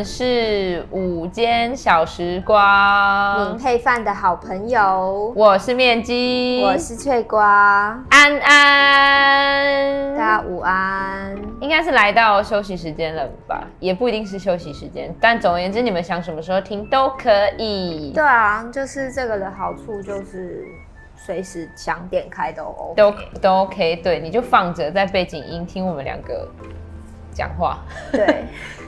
[0.00, 5.30] 们是午间小时光，您配饭的好朋友。
[5.36, 8.02] 我是面鸡，我是脆瓜。
[8.08, 11.36] 安安，大家午安。
[11.60, 13.66] 应该是来到休息时间了吧？
[13.78, 18.10] 也不一定是休息时间，但总而言之，你们想什么时候听都可以。
[18.14, 20.64] 对啊，就是这个的好处就是
[21.14, 23.96] 随时想点开都 OK，都都 OK。
[23.96, 26.48] 对，你就放着在背景音听我们两个
[27.34, 27.80] 讲话。
[28.10, 28.44] 对。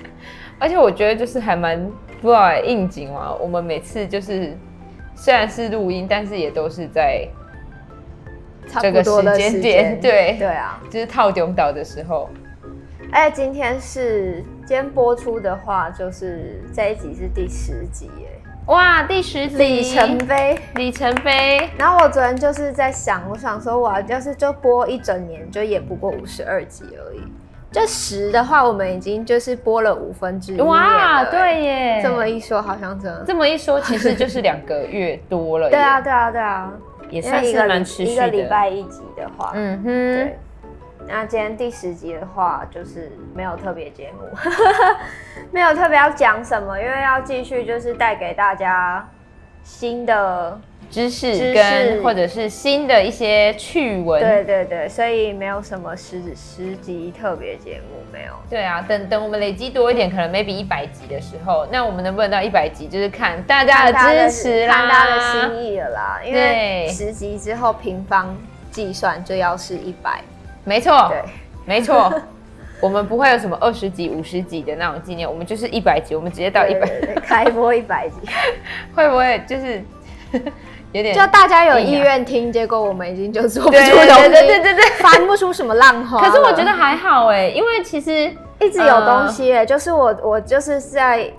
[0.62, 3.34] 而且我觉得就是还蛮不知道应景嘛。
[3.34, 4.56] 我们每次就是
[5.16, 7.27] 虽然是录音，但是也都是在
[8.80, 12.30] 这个时间点，对对啊，就是套中岛的时候。
[13.10, 18.28] 哎，今天是今天播出的话，就是这一集是第十集耶！
[18.66, 21.69] 哇，第十集里程碑，里程碑。
[21.76, 27.20] 然后我昨天就是在想，我想说，我要是就播一整年，就也不过五十二集而已。
[27.73, 32.01] 这十的话，我们已经就是播了五分之一哇，对耶！
[32.03, 33.25] 这么一说，好像真的。
[33.27, 35.69] 这么一说，其实就是两个月多了。
[35.73, 36.70] 对啊，对啊，对啊，
[37.09, 38.28] 也算是蛮持续的。
[38.28, 39.84] 一个礼拜一集的话，嗯哼。
[39.84, 40.39] 对。
[41.09, 44.20] 那今天第十集的话，就是没有特别节目，
[45.50, 49.09] 没有特别要讲什么，因为要继续就是带给大家
[49.65, 50.61] 新的。
[50.92, 58.32] 知识跟或者是新的一些趣闻，对对对，所以没有什么十十集特别节目没有。
[58.50, 66.20] 对啊，等等我们累积多一点，可能 maybe 一百集的时候，那我们能不能到一百集，就是看大家的支持啦，看大家的心意了啦。
[66.22, 68.36] 因为十集之后平方
[68.70, 70.20] 计算就要是一百，
[70.62, 71.22] 没错，对，
[71.64, 72.12] 没错，
[72.82, 76.86] 我们不会有什么二十集、五十集的那种纪念，我们就是一百集，我们直接到一百，
[77.25, 78.28] 开播一百集，
[78.94, 79.82] 会不会就是？
[80.92, 86.20] 有点就大家有意愿听，结果我们已经就做不出东西，对对对对对，翻不出什么浪花。
[86.25, 88.30] 可是我觉得还好哎，因为其实
[88.60, 91.31] 一直有东西哎，就是我我就是在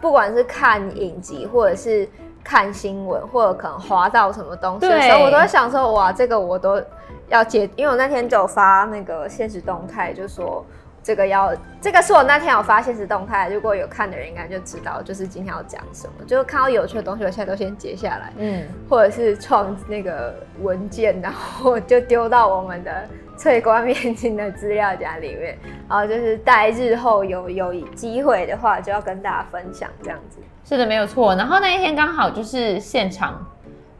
[0.00, 2.08] 不管是看影集或者是
[2.44, 6.80] 看新闻，或者可能滑到什么东西的时候，我都会想说哇，这个我都
[7.28, 10.64] 要接，因为我那天就有发那个现实动态，就说。
[11.04, 23.06] 这个要，这个是我那天有发现实动态，如果有看的人应该就知道，就是今天要讲什么，就是看到有趣的东西，我现在都先截下来，嗯，或者是创那个文件，然后就丢到我们的
[23.36, 30.38] 翠光面筋的资料夹里面，然后就是待日后有有机会的话，就要跟大家分享这样子。
[30.64, 31.34] 是的，没有错。
[31.34, 33.46] 然后那一天刚好就是现场。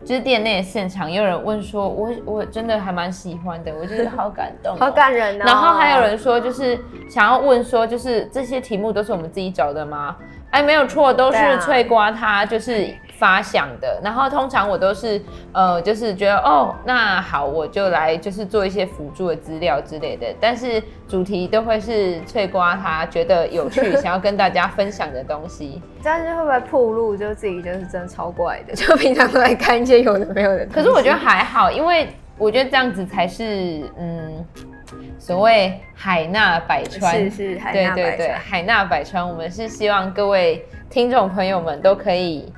[0.04, 5.44] 就是店内的现场，也有人问说我，我我真的还蛮喜欢的，我觉得好感动，好感人哦。
[5.46, 6.78] 然后还有人说，就是
[7.08, 10.16] 想要问说，就是这些题目都是我们自己找的吗？
[10.50, 12.86] 哎，没有错，都是翠瓜他就是
[13.18, 14.00] 发想的。
[14.02, 15.20] 然后通常我都是
[15.52, 20.26] 呃，就是觉得哦，那好，我就来就是做一些辅助的资料之类的。
[20.40, 25.82] 但是主题都会是翠瓜他觉得有趣，想要跟大家分享的东西。
[26.02, 27.16] 这样子会不会铺路？
[27.16, 30.66] 就自己就是真的超怪的， 就平常都在看一些有的没有的。
[30.66, 34.44] 可是我觉得还好，因为我觉得这样子才是嗯。
[35.18, 39.26] 所谓海纳百川，是是海纳百川，对对对，海纳百川。
[39.26, 42.52] 我们是希望各位听众朋友们都可以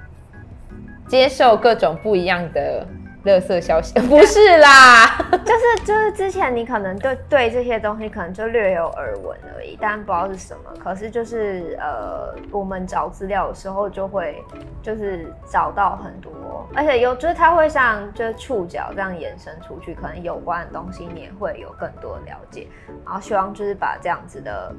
[1.08, 2.86] 接受各种不一样的。
[3.26, 10.72] 垃圾消息 不是啦， 就是就是之前你可能对对这些东西可能就略有耳闻而已，但不知道是什么。
[10.78, 14.40] 可是就是呃，我们找资料的时候就会
[14.80, 16.30] 就是找到很多，
[16.72, 22.68] 而且有就是它会像就是触角这样延伸出去，可能有关的东西你也会有更多的了解。
[23.04, 24.72] 然后希望就是把这样子的，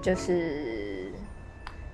[0.00, 0.87] 就是。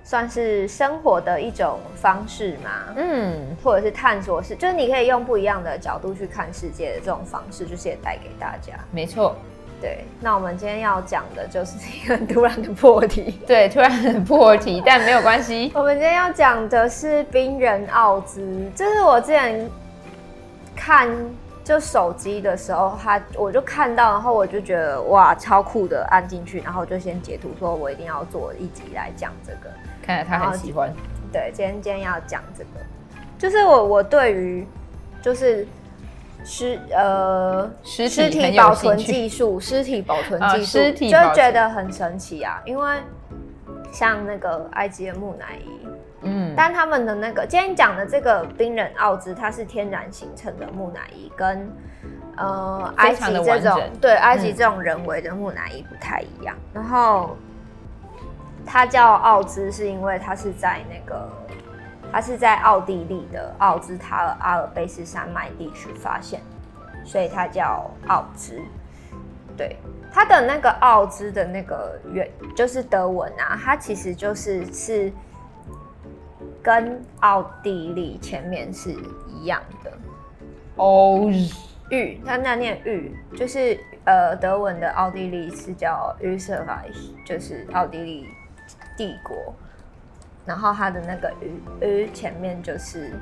[0.05, 8.73] 算是生活的一种方式嘛，嗯，或者是探索式，就是你可以用不一样的角度去看世界的这种方式，就是也带给大家。
[8.91, 9.35] 没错，
[9.81, 10.05] 对。
[10.21, 15.71] 那我们今天要讲的就是一个很突然的破题， 对，突然的破题，但没有关系。
[15.75, 19.67] 我们今天要讲的是冰人奥兹，这是我之前
[20.75, 21.09] 看
[21.63, 29.73] 就手机的时候，他我就看到，然后我就觉得哇，超酷的，按进去，然后就先截图，说我一定要做一集来讲这个。
[30.05, 30.93] 看来他很喜欢。
[31.33, 32.69] 对，今天今天要讲这个，
[33.37, 34.65] 就是我我对于
[35.21, 35.67] 就是
[36.45, 42.61] 尸呃尸体，保存技术，尸体保存技术，就觉得很神奇啊。
[42.65, 42.97] 因为
[43.91, 45.87] 像那个埃及的木乃伊，
[46.21, 51.69] 嗯，但他们的那个今天讲的这个冰人奥兹，它是天然形成的木乃伊，跟
[52.37, 57.35] 呃埃及这种对埃及这种人为的木乃伊不太一样，嗯、然后。
[58.65, 61.29] 它叫奥兹，是因为它是在那个
[62.11, 66.41] 它是在奥地利的奥兹塔尔阿尔卑斯山脉地区发现，
[67.03, 68.59] 所以它叫奥兹。
[69.57, 69.77] 对，
[70.11, 75.11] 它的那个奥兹的那个原就是德文啊，它其实就是是
[76.61, 78.91] 跟奥地利前面是
[79.27, 79.91] 一样的。
[80.75, 81.29] 哦，
[81.89, 88.27] 玉，它那念玉，就是呃德文的奥地利是叫 Österreich，就是奥地利
[88.97, 89.53] 帝国。
[90.45, 91.33] 然后它的那个
[91.81, 93.13] “鱼”前面就是，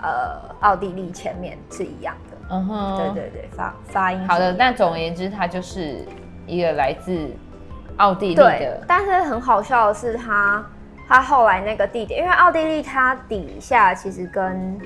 [0.00, 2.36] 呃，奥地利前面是一样的。
[2.48, 4.26] 嗯哼，对对对，发发音。
[4.26, 5.98] 好的，那总而言之，它就是
[6.46, 7.28] 一个来自
[7.98, 8.42] 奥地利的。
[8.42, 10.64] 对，但是很好笑的是它，
[11.06, 14.78] 它它后来那个地点，因为奥地利它底下其实跟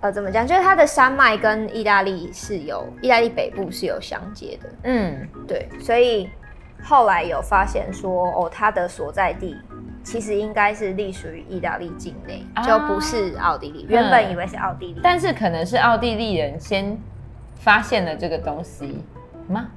[0.00, 4.68] 呃怎么讲，就是它的山脉跟意大利是有，意大利北部是有相接的。
[4.84, 6.28] 嗯，对，所以
[6.82, 9.56] 后来有发现说，哦，它的所在地。
[10.04, 13.86] 其实应该是隶属于意大利境内，啊、就不是奥地利。
[13.88, 16.98] 原本以为是奥地利，但是可能是奥地利人先
[17.60, 18.98] 发现了这个东西
[19.46, 19.68] 吗？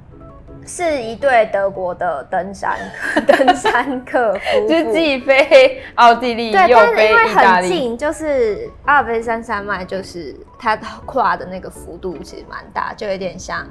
[0.65, 2.75] 是一对德国的登山
[3.27, 10.75] 登山客夫妇，就既飞奥地利又飞意大利，很近，就是阿尔卑斯山山脉，就是它
[11.05, 13.63] 跨的那个幅度其实蛮大，就有点像。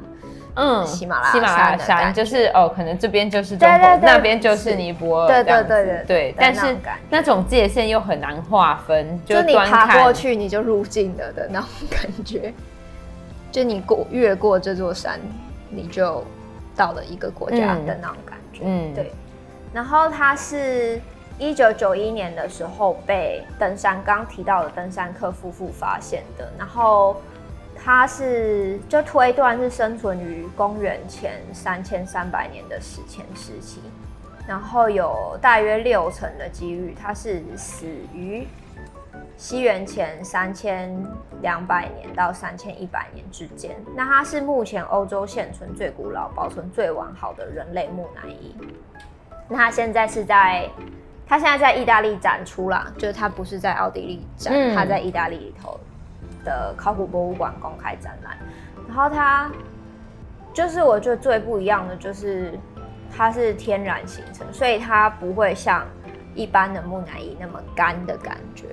[0.57, 6.35] 嗯，喜马拉雅喜马拉雅山就是哦，可能这边就是中国，那边就是尼泊尔，对对对对对。
[6.39, 6.77] 但是
[7.11, 12.55] 那种界限又很难划分，就你爬过去你就入境了的那种感觉。
[13.51, 15.19] 就你过越过这座山，
[15.71, 16.23] 你就
[16.77, 18.63] 到了一个国家的那种感觉。
[18.65, 19.13] 嗯，对。
[19.73, 21.01] 然后它是
[21.37, 27.21] 一九九一年的时候被登山刚提到的登山客夫妇发现的，然后。
[27.85, 33.83] 它是就推断是生存于公元前三千三百年的史前时期，
[34.49, 38.49] 然后有大约六成的几率它是死于
[39.37, 40.97] 西元前三千
[41.43, 43.77] 两百年到三千一百年之间。
[43.95, 48.57] 那它是目前欧洲现存最古老、保存最完好的人类木乃伊。
[49.47, 50.67] 那它现在是在，
[51.27, 55.79] 它现在在意大利展出啦，就是它不是在奥地利展，嗯、它在意大利里头。
[56.45, 58.37] 的考古博物馆公开展览，
[58.87, 59.51] 然后它
[60.53, 62.59] 就是我觉得最不一样的就是
[63.11, 65.85] 它是天然形成，所以它不会像
[66.35, 68.67] 一般的木乃伊那么干的感觉，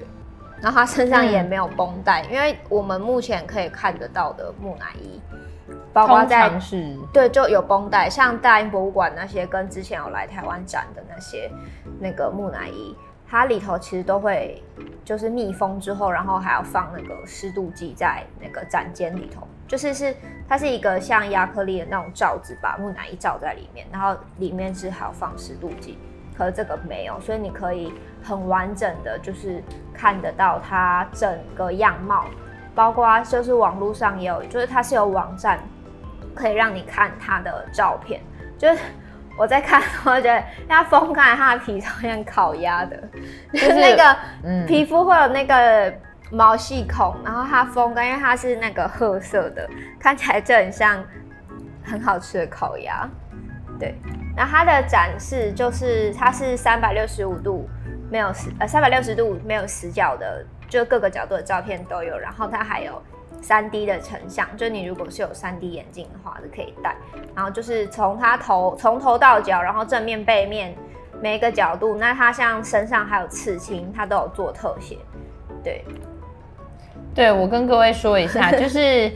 [0.61, 5.19] 然后它身上也没有绷带，嗯、因为我们目前可以看得到的木乃伊，
[5.93, 6.51] 包括在
[7.11, 11.51] 对就有绷带，像大英博物馆那些跟之前有来台湾展的那些
[11.99, 12.95] 那个木乃伊。
[13.31, 14.61] 它里头其实都会
[15.05, 20.13] 就是密封之后，然后还要放那个湿度计在那个展间里头，就是是
[20.49, 25.97] 它是一个像亚克力的那种罩子，把木乃伊罩在里面，然后里面是还要放湿度计，
[26.37, 29.63] 可是这个没有，所以你可以很完整的就是
[29.93, 32.25] 看得到它整个样貌，
[32.75, 35.57] 包括就是网络上也有，就是它是有网站
[36.35, 38.19] 可以让你看它的照片，
[38.57, 38.77] 就是。
[39.37, 42.97] 我在看，我觉得它风干，它的皮超像烤鸭的，
[43.53, 45.93] 就是 那个皮肤会有那个
[46.31, 49.67] 毛细孔，然后它风干，因为它是那个褐色的，
[49.99, 51.03] 看起来就很像
[51.83, 53.09] 很好吃的烤鸭。
[53.79, 53.95] 对，
[54.35, 57.67] 然后它的展示就是它是三百六十五度
[58.11, 63.01] 没有死呃三百六十度没有死角的，就各个角度的照片都有，然后它还有。
[63.41, 66.95] 三 D 的成像，就你如果是有三 D 眼镜的话，是可以戴。
[67.35, 70.75] 然后就是从它头从头到脚，然后正面、背面
[71.21, 74.97] 每一个角度，那它像身上还有刺青，它都有做特写。
[75.63, 75.83] 对，
[77.13, 79.11] 对我跟各位说一下， 就是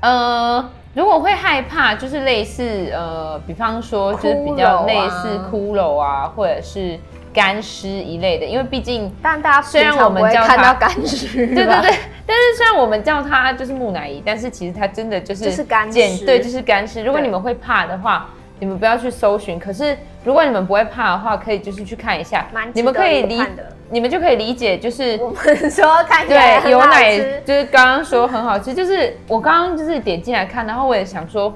[0.00, 6.98] 呃，如果会害怕，就是类似呃，比方说就是比较类似骷髅啊，或者是。
[7.36, 17.04] 干尸一类的，因为毕竟，但大家虽然我们叫它看到干尸，对对对，但是虽然我们叫它就是木乃伊，但是其实它真的就是就是干尸，对，就是干尸。
[17.04, 19.60] 如果你们会怕的话，你们不要去搜寻。
[19.60, 23.42] 可是如果你们不会怕的话，可以就是去看一下，你们可以理，
[23.90, 31.54] 你们就可以理解，就是我们说看对有奶，就是刚刚说很好吃，就是我刚刚就是点进来看，然后我也想说。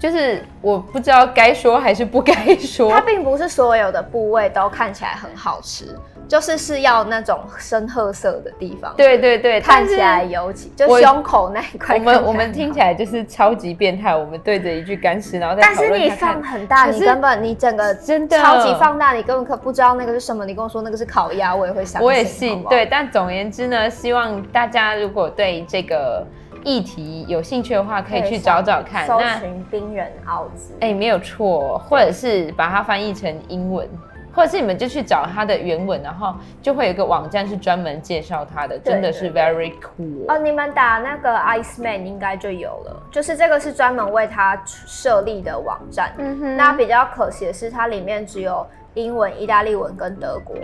[0.00, 2.88] 就是我不知道该说还是不该说。
[2.90, 5.94] 它并不是所有的部位都看起来很好吃，
[6.26, 8.94] 就是是要那种深褐色的地方。
[8.96, 11.96] 对对对，看起来尤其就胸口那一块。
[11.96, 14.16] 我们我们听起来就是超级变态。
[14.16, 15.90] 我们对着一具干尸，然后在讨论。
[15.90, 20.46] 但是你放很大，你根本你整个真的超级放大，你根本可不知道那个是什么。
[20.46, 22.02] 你跟我说那个是烤鸭，我也会想。
[22.02, 22.64] 我也信。
[22.70, 26.26] 对，但总而言之呢，希望大家如果对这个。
[26.64, 29.06] 议题有兴趣的话，可以去找找看。
[29.06, 33.88] 搜寻冰人奥兹，哎、欸，没有错，或者是把它翻译成英文，
[34.34, 40.26] 或者是你们就去找它的原文，然后就会有一个网站是专门介绍它的，真的是 very cool。
[40.28, 46.12] 哦，你们打那个 Iceman 应该就有了，就是这个是专门为它设立的网站。
[46.18, 46.56] 嗯哼。
[46.56, 50.56] 那比较可惜的是，它里面只有英文、意大利文跟德国。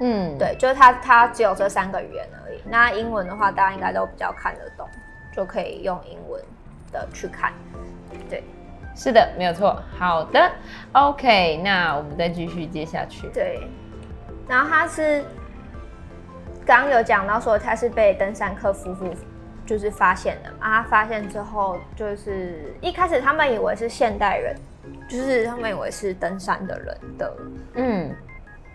[0.00, 2.60] 嗯，对，就是它它只有这三个语言而已。
[2.68, 4.86] 那英文的话，大家应该都比较看得懂，
[5.36, 6.42] 就可以用英文
[6.90, 7.52] 的去看。
[8.30, 8.42] 对。
[8.94, 9.78] 是的，没有错。
[9.98, 10.50] 好的
[10.92, 13.28] ，OK，那我们再继续接下去。
[13.28, 13.68] 对，
[14.48, 15.22] 然后他是
[16.64, 19.14] 刚刚有讲到说他是被登山客夫妇
[19.66, 24.56] 就是发现的啊，他发现之后就是一开始他们以为是现代人，
[25.10, 27.36] 就是他们以为是登山的人的，
[27.74, 28.16] 嗯。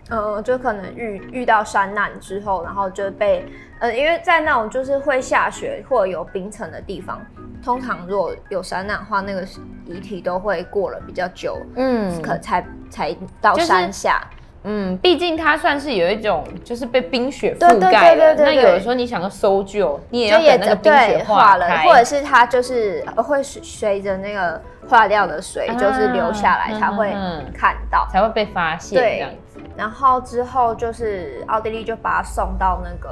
[0.08, 3.46] 呃，就可能遇遇到山难之后，然后就被
[3.82, 7.20] 呃，因为在那种就是会下雪或者有冰层的地方，
[7.64, 9.44] 通常如果有山难的话，那个
[9.86, 14.20] 遗体都会过了比较久，嗯，可才才到山下。
[14.20, 17.76] 就是、嗯，毕竟它算是有一种就是被冰雪覆盖了。
[17.80, 27.10] 对对对对对对，那有的时候你想要搜救，你也要等那个冰雪化了，或者是它就是会随着那个化掉的水就是流下来才会
[27.52, 29.28] 看到，啊、才会被发现这样。
[29.76, 33.10] 然后之后就是奥地利就把它送到那个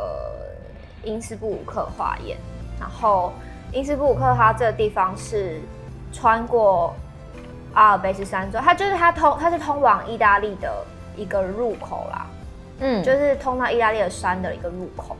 [1.02, 2.38] 因斯布鲁克化验，
[2.78, 3.32] 然后
[3.72, 5.60] 因斯布鲁克它这个地方是
[6.12, 6.94] 穿过
[7.74, 10.84] 阿尔卑斯山之后，它就是它通它是通往意大利的
[11.16, 12.26] 一个入口啦，
[12.80, 15.16] 嗯，就是通到意大利的山的一个入口，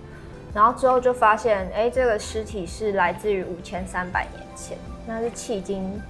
[0.53, 6.01] 然后之后就发现，哎，这个尸体是来自于五千三百年前，那是迄今。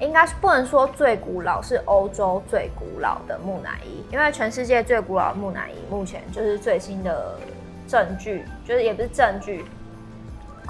[0.00, 7.36] 应该是不能说最古老，是欧洲最古老的木乃伊，因为全世界最古老的木乃伊目前就是最新的
[7.86, 9.64] 证据，就是也不是证据，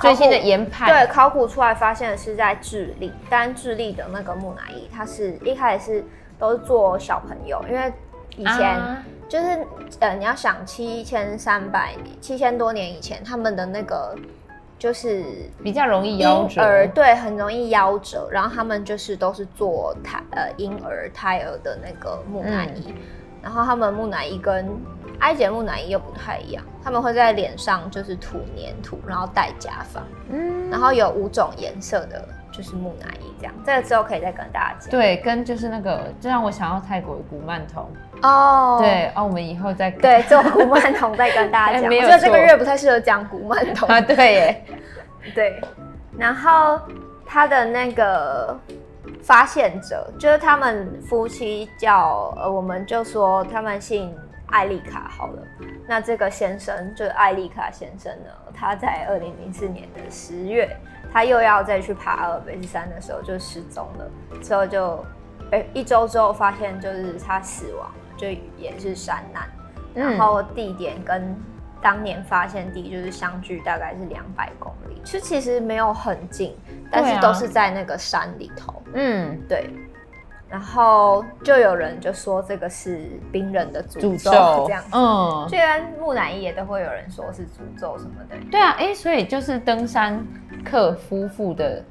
[0.01, 6.05] 最新的研判，对，考古出来发现的是在智利，但智利的那个木乃伊，它是一开始是
[6.39, 7.93] 都是做小朋友，因为
[8.37, 8.81] 以前
[9.29, 9.59] 就是、啊、
[10.01, 14.17] 呃，你要想七千三百，七千多年以前，他们的那个。
[14.79, 15.23] 就是
[15.63, 18.29] 比较容易夭折，对，很容易夭折。
[18.33, 22.95] 然后他们就是都是做胎呃婴儿胎儿的那个木乃伊，嗯、
[23.43, 24.69] 然后他们木乃伊跟
[25.21, 32.23] 埃及木乃伊又不太一样，他们会在脸上就是涂粘土，然后戴假发，嗯，然后有五种颜色的。
[32.55, 34.91] 就是木乃伊这样，这个之后可以再跟大家讲。
[34.91, 38.77] 对，跟就是那个，就让我想要泰国的古曼童哦。
[38.79, 41.85] 对哦，我们以后再对做古曼童再跟大家讲。
[41.89, 43.99] 我觉得这个月不太适合讲古曼童 啊。
[44.03, 44.65] 对耶，
[45.35, 45.63] 对。
[46.19, 46.79] 然后
[47.25, 48.55] 他的那个
[49.23, 54.17] 发现者，就是他们夫妻叫呃，我们就说他们姓
[54.47, 55.43] 艾丽卡好了。
[55.87, 60.77] 那这个先生就是艾丽卡先生呢，他在二零零四年的十月。
[61.15, 65.05] 他又要再去爬阿尔卑斯山的时候就失踪了，之后就，
[65.51, 69.47] 欸、一周之后发现就是他死亡了，就也是山难，
[69.93, 71.37] 然后地点跟
[71.83, 76.57] 当年发现地就是相距大概是两百公里，是其实没有很近，
[76.91, 79.71] 但是都是在那个山里头，嗯，对。
[80.49, 88.37] 然后就有人就说这个是冰人的诅咒，这样子，嗯，虽然木乃伊也都会有人说是诅咒什么的。
[88.51, 90.23] 对啊，哎，所以就是登山
[90.63, 91.83] 客夫妇的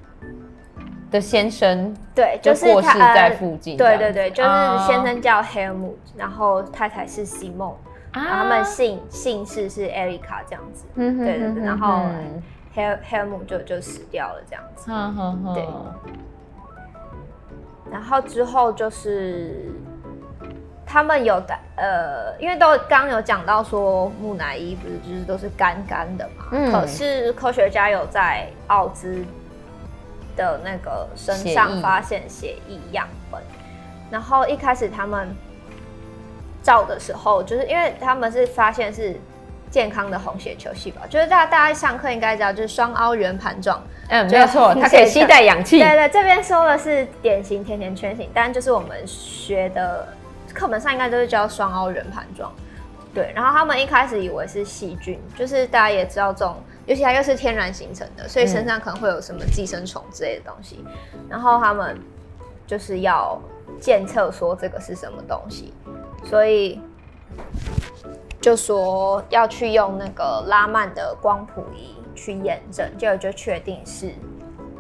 [1.09, 3.75] 的先生，对，就是过世在附近。
[3.75, 4.49] 对对对，就是
[4.85, 7.79] 先生叫 Helmut，然后太太是后
[8.13, 10.85] 他们姓姓氏是 Erika 这样子。
[10.93, 12.03] 嗯对对对，然后
[12.75, 14.85] Hel Helmut 就就死掉了这样子。
[14.91, 15.65] 嗯哼对。
[17.91, 19.69] 然后之后就是
[20.85, 29.23] 他们有的呃，因为都刚刚有讲到说木乃伊不是就是都是干干的嘛，嗯，可是科学家有在奥兹
[30.35, 33.41] 的那个身上发现血液样本，
[34.09, 35.35] 然后一开始他们
[36.63, 39.19] 照的时候，就是因为他们是发现是。
[39.71, 43.81] 健康的红血球细胞，就是大家大家上课应该知道，就是双凹圆盘状。
[44.09, 45.79] 嗯，没有错， 它可以吸带氧气。
[45.79, 50.05] 对，对对，这边说的是典型甜甜圈型，但就是我们学的
[50.53, 52.51] 课本上应该都是叫双凹圆盘状。
[53.13, 60.83] 对，然后他们一开始以为是细菌，就是大家也知道这种，尤其它又是天然形成的，所以身上可能会有什么寄生虫之类的东西。
[61.13, 61.97] 嗯、然后他们
[62.67, 63.41] 就是要
[63.79, 65.73] 检测说这个是什么东西，
[66.25, 66.81] 所以。
[68.41, 74.11] 就说要去用那个拉曼的光谱仪去验证，结果就确定是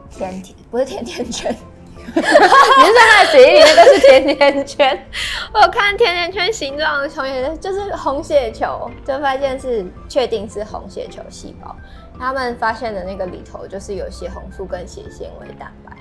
[0.09, 1.55] 甜甜，不是甜甜圈。
[2.03, 5.07] 你是在他的血液里面都是甜甜圈？
[5.53, 11.75] 我有看甜甜圈形状的红血，就是红血球，就发现是确定是红血球细胞。
[12.17, 15.95] 他们发现的那个里头就是有血红素跟血纤维蛋白，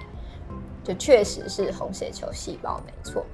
[0.83, 3.25] 就确实是红血球细胞没错。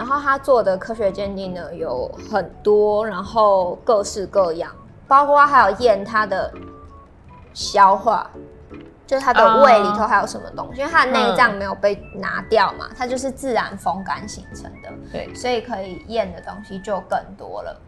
[0.00, 4.72] 然后他做的科学鉴定呢有很多，然后各式各样，
[5.06, 6.50] 包括还有验他的
[7.52, 8.30] 消化，
[9.06, 17.78] 就是他的胃里头还有什么东西，因为他的内脏没有被拿掉嘛，它就是自然风干形成的，对，所以可以验的东西就更多了。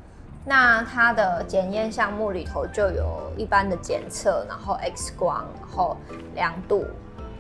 [0.45, 5.97] 那它的检验项目里头就有一般的检测，然后 X 光，然后
[6.35, 6.85] 量度，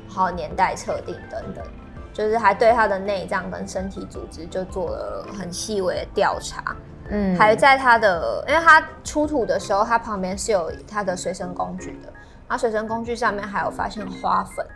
[0.08, 1.62] 还有年代测定等等。
[2.12, 6.76] 就是还对他的内脏跟身体组织就做了很细微的调查，
[7.08, 12.12] 嗯，还在他的，因为他出土的时候，他旁边是有他的随身工具的，
[12.46, 14.66] 然后随身工具上面还有发现花粉，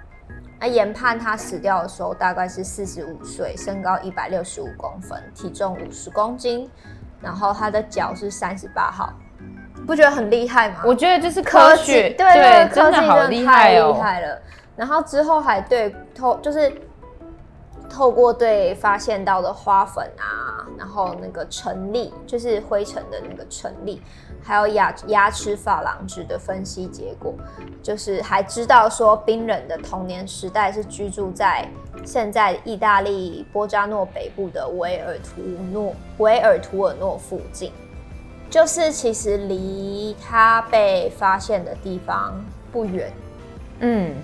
[0.58, 6.70] 那研判他死掉的时候大概是四十五岁，身高一百六十五公分，体重五十公斤，
[7.20, 9.12] 然后他的脚是三十八号，
[9.86, 10.76] 不觉得很厉害吗？
[10.86, 14.40] 我觉得就是科学，对对，对，科技真的好厉害哦，厉害了。
[14.74, 16.72] 然后之后还对偷就是。
[17.88, 24.02] 透过对发现到的花粉啊，然后那个尘粒，就是灰尘的那个尘粒，
[24.42, 27.34] 还有牙牙齿珐琅质的分析结果，
[27.82, 31.66] 就是还知道说冰人的童年时代是居住在
[32.04, 35.40] 现在意大利波扎诺北部的维尔图
[35.72, 37.72] 诺维尔图尔诺附近，
[38.50, 43.12] 就是其实离他被发现的地方不远，
[43.80, 44.14] 嗯。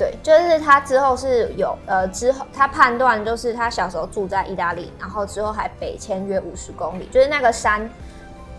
[0.00, 7.86] 对，就是他之后是有呃，之后他判断就是他小时候住在意大利，然后之后还北迁约五十公里，就是那个山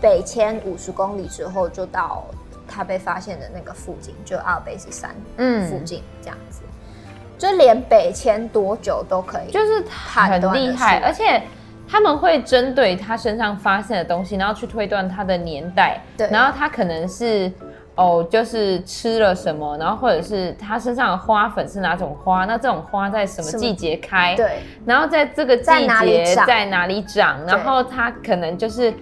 [0.00, 2.24] 北迁五十公里之后，就到
[2.68, 11.42] 他被发现的那个附近，就阿尔卑斯山嗯附近这样子，嗯、就连北迁多久都可以，就是很厉害，而且
[11.88, 17.50] 他们会针对他身上发现的东西，然后去推断他的年代，对，然后他可能是。
[17.94, 22.46] 哦，就是吃了什么，然后或者是它身上的花粉是哪种花？
[22.46, 24.34] 那这种花在什么季节开？
[24.34, 27.44] 对，然后在这个季节在哪里长？
[27.44, 28.92] 然后它可能就是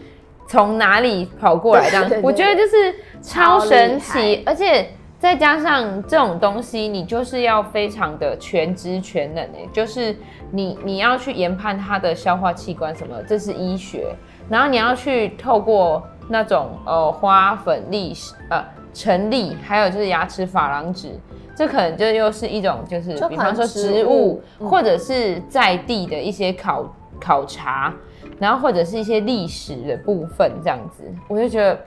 [0.49, 2.11] 从哪里跑过来这样？
[2.21, 4.89] 我觉得就是超神奇，而且
[5.21, 10.17] 再加上这种东西，你就是要非常的全知全能诶，就是
[10.51, 14.13] 你你要去研判它的消化器官什么，这是医学，
[14.49, 18.65] 然后你要去透过那种呃花粉历史呃。
[18.93, 21.19] 成立，还有就是牙齿珐琅质，
[21.55, 27.95] 这可能就又是一种，就是比方说植物，或者是在地的一些考考察，
[28.39, 31.79] 然后或者是一些历史的部分这样子，我就觉得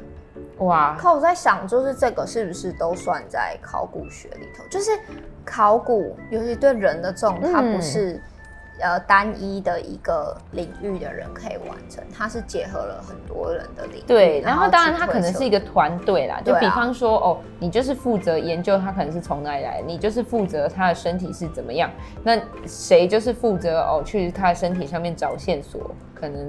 [0.59, 0.95] 哇。
[0.97, 4.63] 可我在想，就是这个是不是都算在考古学里头？
[4.69, 4.91] 就是
[5.43, 8.21] 考古，尤其对人的这种，它不是。
[8.81, 14.03] 呃，单一的一个领域的人可以完成，它是结合了很多人的领域。
[14.07, 21.89] 对，然后当然它可能是一个团队啦，就比方说、啊、哦，你就是负责研究它可能是从哪里来，你就是负责它的身体是怎么样，
[22.23, 26.45] 那谁就是负责哦去它的身体上面找线索，可能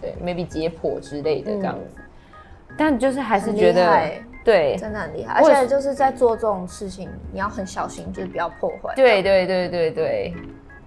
[0.00, 1.96] 对，maybe 解剖之类的这样子。
[1.98, 4.10] 嗯、但就是还是觉得
[4.44, 8.94] 对，真的很厉害，而且就是在做这种事情，你要很小心，就是不要破坏。
[8.94, 10.34] 对对对对对。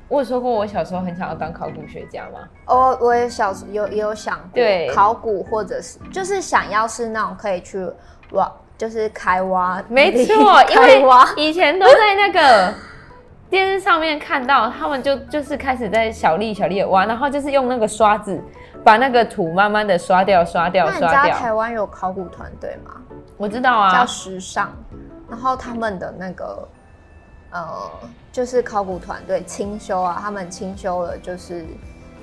[0.09, 2.39] 我有说过我小时候很想要当考古学家吗？
[2.65, 7.87] 哦，我也小时候有也有想过，对，考古或者是就是想要是那种可以去
[8.31, 9.81] 挖，就是开挖。
[9.87, 11.05] 没错，因为
[11.37, 12.73] 以前都在那个
[13.51, 18.41] 电视上面看到，他们就就是开始在小粒小粒的挖，然后就是用那个刷子
[18.83, 21.09] 把那个土慢慢的刷掉、刷掉、刷掉。
[21.11, 22.95] 那你知道台湾有考古团队吗？
[23.37, 24.71] 我知道啊，叫时尚，
[25.29, 26.67] 然后他们的那个。
[27.51, 27.89] 呃，
[28.39, 31.65] 就是考古团队清修啊，他们清修了就是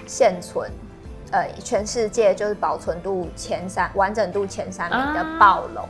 [0.06, 0.70] 现存，
[1.30, 5.86] 呃，全世界就是保存度前三、完整度前三名的暴龙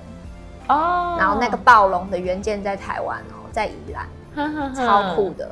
[0.66, 1.16] 哦。
[1.16, 5.48] 然后那个暴龙的原件在台湾哦，在宜兰， 超酷的。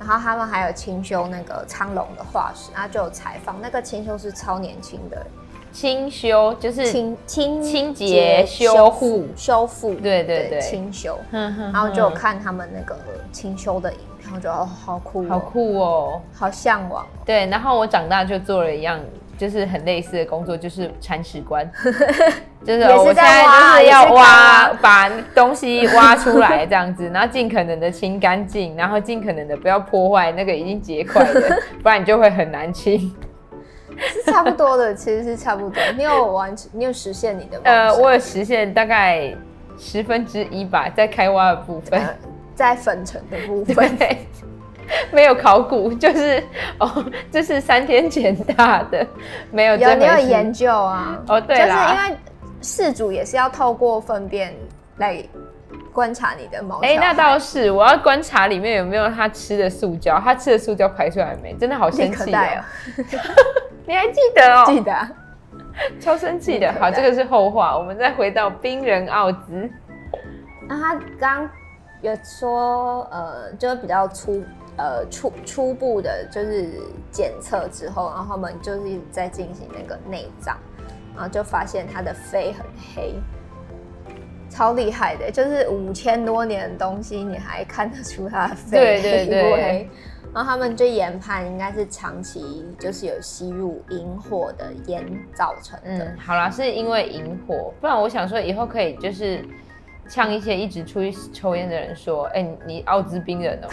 [0.00, 5.24] 然后他们还有清修那个苍龙的化石，然后就有采访，那个清修是超年轻的。
[5.76, 9.28] 清修就是清清清洁修护。
[9.36, 11.18] 修复，对对对，清修。
[11.30, 12.98] 然后就看他们那个
[13.30, 17.06] 清修的影片，我觉得哦，好酷，好酷哦，好向往。
[17.26, 18.98] 对，然后我长大就做了一样，
[19.36, 21.70] 就是很类似的工作，就是铲屎官，
[22.64, 33.14] 就是我现在就是要挖，把东西挖出来这样子，然后尽可能的清干净，然后尽可能的不要破坏那个已经结块的， 不然你就会很难清。
[33.98, 35.82] 是差不多的， 其实是差不多。
[35.96, 37.62] 你有完成，你有实现你的吗？
[37.64, 39.34] 呃，我有实现大概
[39.78, 42.14] 十分之一吧，在开挖的部分，呃、
[42.54, 43.90] 在粉尘的部分，
[45.10, 46.42] 没有考古，就是
[46.78, 49.06] 哦，这是三天前大的，
[49.50, 51.20] 没有有你有研究啊？
[51.28, 52.16] 哦，对啦，就是因为
[52.62, 54.54] 事主也是要透过粪便
[54.96, 55.22] 来
[55.96, 56.80] 观察你的毛。
[56.80, 61.54] 哎、欸，那倒是，我要观察里面有没有他吃的塑胶，他吃的塑胶排出来没？
[61.54, 62.64] 真的好生气哦！
[63.86, 64.64] 你 还记得哦？
[64.66, 65.10] 记得、啊，
[65.98, 66.70] 超生气的。
[66.78, 69.70] 好，这个是后话，我们再回到冰人奥兹。
[70.68, 71.48] 那他刚
[72.02, 74.44] 有说，呃，就是比较粗。
[74.78, 76.68] 呃，初初步的就是
[77.10, 80.58] 检测之后，然后他们就是一直在进行那个内脏，
[81.14, 83.14] 然后就发现他的肺很黑，
[84.56, 89.30] 超厉害的，就是五千多年的东西，你还看得出它的 肺黑不黑？
[89.30, 89.90] 对对对。
[90.34, 95.02] 然后他们就研判应该是长期就是有吸入引火的烟
[95.34, 96.04] 造成的。
[96.04, 99.42] 嗯，好啦，是因为引火，不然我想说以后可以就是
[100.08, 103.68] 呛一些一直出去抽烟的人说，哎、欸，你奥兹冰人哦。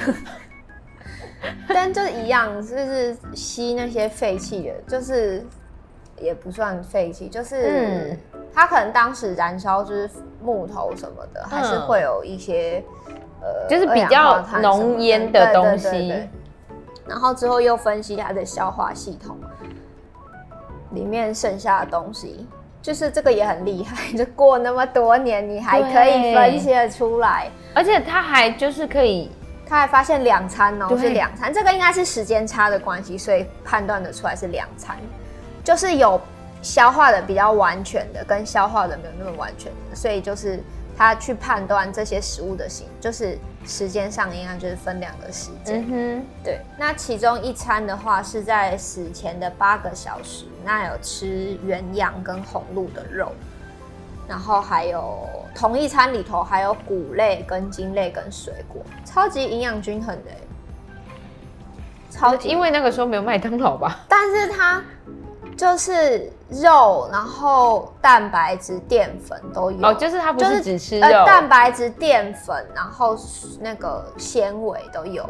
[1.67, 5.45] 但就一样，就是吸那些废气的，就是
[6.17, 8.17] 也不算废气，就是
[8.53, 10.09] 它可能当时燃烧就是
[10.41, 12.83] 木头什么的，嗯、还是会有一些
[13.41, 16.27] 呃，就是比较浓烟的东西。
[17.07, 19.37] 然后之后又分析它的消化系统
[20.91, 22.47] 里面剩下的东西，
[22.81, 29.31] 就是这个也很厉害，就过那么多年，你还可以分析得出来，而且它还就是可以。
[29.65, 34.95] 他还发现两餐哦，是两餐，这个应该是时间差的关系，所以判断得出来是两餐，
[35.63, 36.19] 就是有
[36.63, 40.59] 消化的比较完全的，跟消化的没有那么完全的，所以就是
[40.97, 45.85] 他去判断这些食物的型，就是时间上应该就是分两个时间。
[45.85, 46.61] 嗯哼，对。
[46.79, 53.31] 那其中一餐的话是在死前的八个小时，那有吃原羊跟红鹿的肉。
[54.25, 60.31] 然后还有同一餐里头还有谷类、跟茎类跟水果，超级营养均衡的，
[62.09, 62.47] 超级。
[62.47, 63.99] 因为那个时候没有麦当劳吧？
[64.07, 64.81] 但是它
[65.57, 69.87] 就是肉，然后蛋白质、淀粉都有。
[69.87, 73.17] 哦，就是它不是只吃肉，就是呃、蛋白质、淀粉，然后
[73.59, 75.23] 那个纤维都有，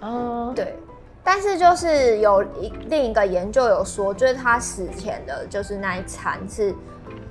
[0.00, 0.78] 哎，哦，对。
[1.24, 6.74] 但是就是有一另一个研究有说，就是他死前的就是那一餐是。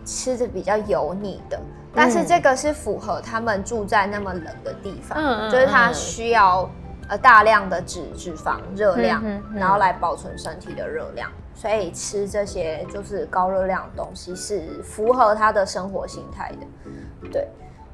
[0.03, 1.59] 吃的比较油腻的，
[1.93, 6.67] 但是这个是符合他们住在那么冷的地方，嗯、就是他需要
[7.07, 11.29] 呃大量的脂脂肪热量，嗯嗯嗯、然后来保存身体的热量，
[11.61, 17.29] 所以吃这些就是高热量的东西是符合他的生活形态的。
[17.31, 17.47] 对，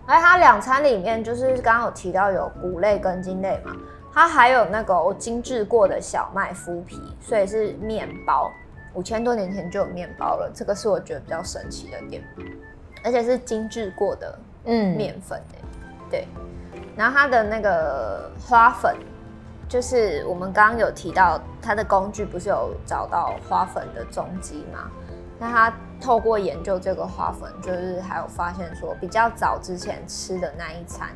[0.06, 3.76] 而他两餐里面就是刚刚有提到有谷类跟筋类嘛，
[4.14, 8.50] 它还有那个精制过的小麦麸皮，所以是面包。
[8.94, 12.24] 五千多年前就有面包了，这个是我觉得比较神奇的点，
[13.04, 15.42] 而且是精制过的，嗯，面粉
[16.10, 16.26] 对。
[16.96, 18.96] 然后它的那个花粉，
[19.68, 24.90] 就是我们刚刚有提到它的工具，不是有找到花粉的踪迹吗？
[25.40, 31.10] 那他透过研究这个花粉，就是还有发现说，比较早之前吃的那一餐。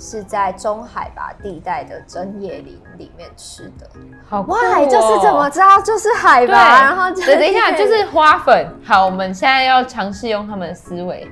[0.00, 3.90] 是在中海拔地带的针叶林里面吃的，
[4.28, 4.56] 好哇！
[4.84, 8.72] 就是怎么知道就是海拔，然后就等一下就是花粉。
[8.84, 11.28] 好，我们现在要尝试用他们的思维，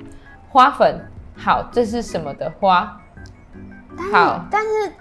[0.48, 0.98] 花粉。
[1.36, 3.00] 好，这是什么的花？
[4.12, 4.92] 好，但是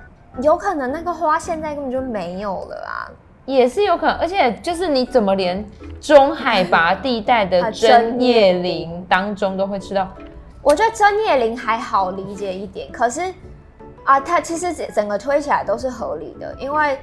[0.42, 3.08] 有可能那个花现在根本就没有了啊，
[3.46, 4.16] 也是有可能。
[4.18, 5.66] 而且就是你怎么连
[6.02, 10.08] 中海拔地带的 针叶林当中都会吃到？
[10.62, 13.22] 我觉得针叶林还好理解一点，可是。
[14.06, 16.96] 啊，它其实整整个推起来都是合理的，因为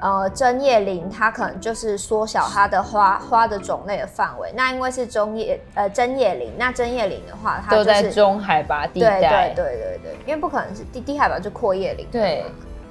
[0.00, 4.52] 呃，针叶林它可能就是缩小它的花花的种类的范围。
[4.54, 9.52] 那因为是中叶呃针叶林，那针叶林的话，它、就是、都在中海拔地带。
[9.54, 12.06] 对对对对对，因为不可能是低低海拔就阔叶林。
[12.08, 12.44] 对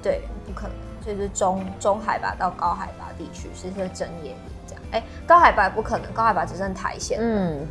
[0.04, 4.82] 对，不可能，就是中中海拔到高海拔地区是些针叶林这样。
[4.92, 7.18] 哎，高海拔不可能，高海拔只剩苔藓。
[7.20, 7.66] 嗯，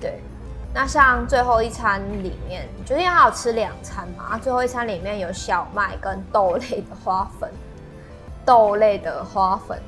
[0.00, 0.18] 对。
[0.72, 7.48] 那像最后一餐里面，就是因为他有吃两餐嘛，最后一餐里面有小麦跟豆类的花粉，
[8.44, 9.78] 豆类的花粉，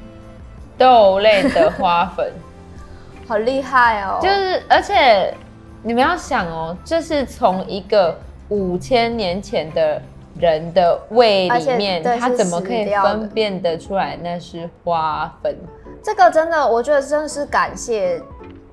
[0.78, 2.32] 豆类的花粉，
[3.26, 4.20] 好厉害哦！
[4.22, 5.34] 就是而且
[5.82, 8.16] 你们要想哦，这是从一个
[8.50, 10.00] 五千年前的
[10.38, 15.56] 人的胃里面，他怎么可以分辨得出来那是花粉？
[16.02, 18.22] 这个真的，我觉得真的是感谢。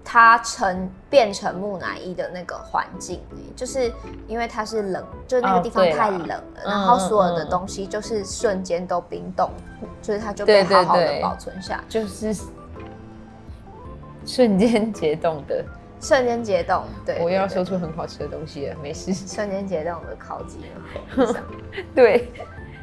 [0.06, 3.22] 它成变成木乃伊的那个环境，
[3.56, 3.90] 就是
[4.28, 9.50] 因为它是冷，就是那个地方太冷了，哦、然后所有的东西就是瞬间都冰冻，
[9.82, 12.36] 嗯、就是它就被好好的保存下，就是
[14.26, 15.64] 瞬间解冻的，
[16.04, 16.84] 瞬间解冻。
[17.06, 19.14] 对，我又要说出很好吃的东西了，没事。
[19.14, 20.60] 瞬间解冻的烤鸡，
[21.96, 22.32] 对。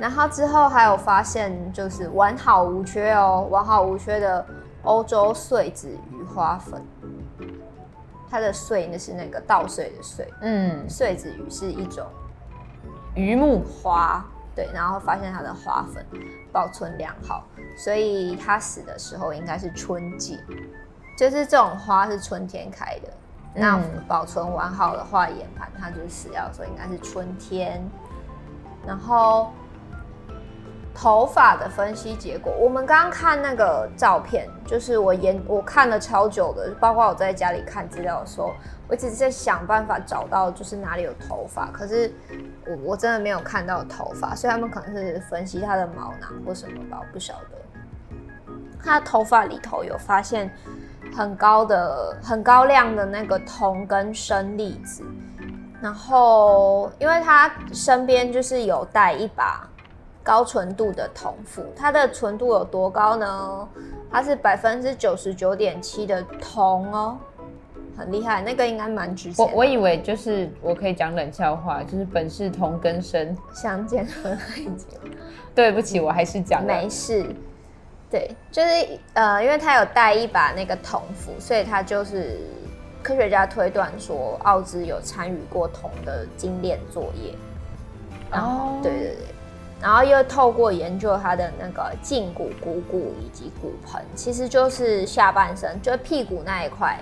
[0.01, 4.45] 然后之后还有发现，就是完好无缺哦，完好无缺的
[4.83, 6.83] 欧洲穗子鱼花粉。
[8.31, 12.07] 它的穗那是那个稻穗的穗，嗯，穗子鱼是一种
[13.17, 16.07] 鱼木花，对，然后发现它的花粉
[16.53, 17.45] 保存良好，
[17.77, 20.39] 所以它死的时候应该是春季，
[21.21, 23.09] 就是这种花是春天开的，
[23.55, 23.79] 那
[24.09, 27.87] 保存完好的话，研盘它就是死掉的时候应该是春天，
[28.87, 29.53] 然后。
[30.93, 38.53] 头发的分析结果，我们刚刚看那个照片，就是我研我看了超久的，包括我在家里看资料的时候，
[38.89, 42.13] 我一直在想办法找到就是哪里有头发，可是
[42.67, 47.59] 我我真的没有看到头发，所以他们可能是分析它的毛囊或什么吧，我不晓得。
[48.83, 50.53] 他头发里头有发现
[51.15, 55.03] 很高的很高量的那个铜跟砷粒子，
[55.81, 59.67] 然后因为他身边就是有带一把。
[60.23, 63.69] 高纯度的铜斧，它的纯度有多高呢？
[64.13, 67.17] 它是百分之九十九点七的铜哦，
[67.97, 68.43] 很厉害。
[68.43, 69.45] 那个应该蛮值钱。
[69.45, 74.99] 我我以为就是我可以讲冷笑话，就是本是铜根生相见恨太久。
[75.55, 77.25] 对不起，我还是讲没事。
[78.11, 78.69] 对，就是
[79.15, 82.41] 呃，因为他有带一把那个铜斧，所以他就是
[83.03, 87.33] 科学家推断说奥兹有参与过铜的精炼作业。
[88.33, 89.27] 哦，对对对。
[89.81, 96.99] 然后又透过研究他的那个胫骨、股骨以及骨盆，其实就是下半身，就是屁股那一块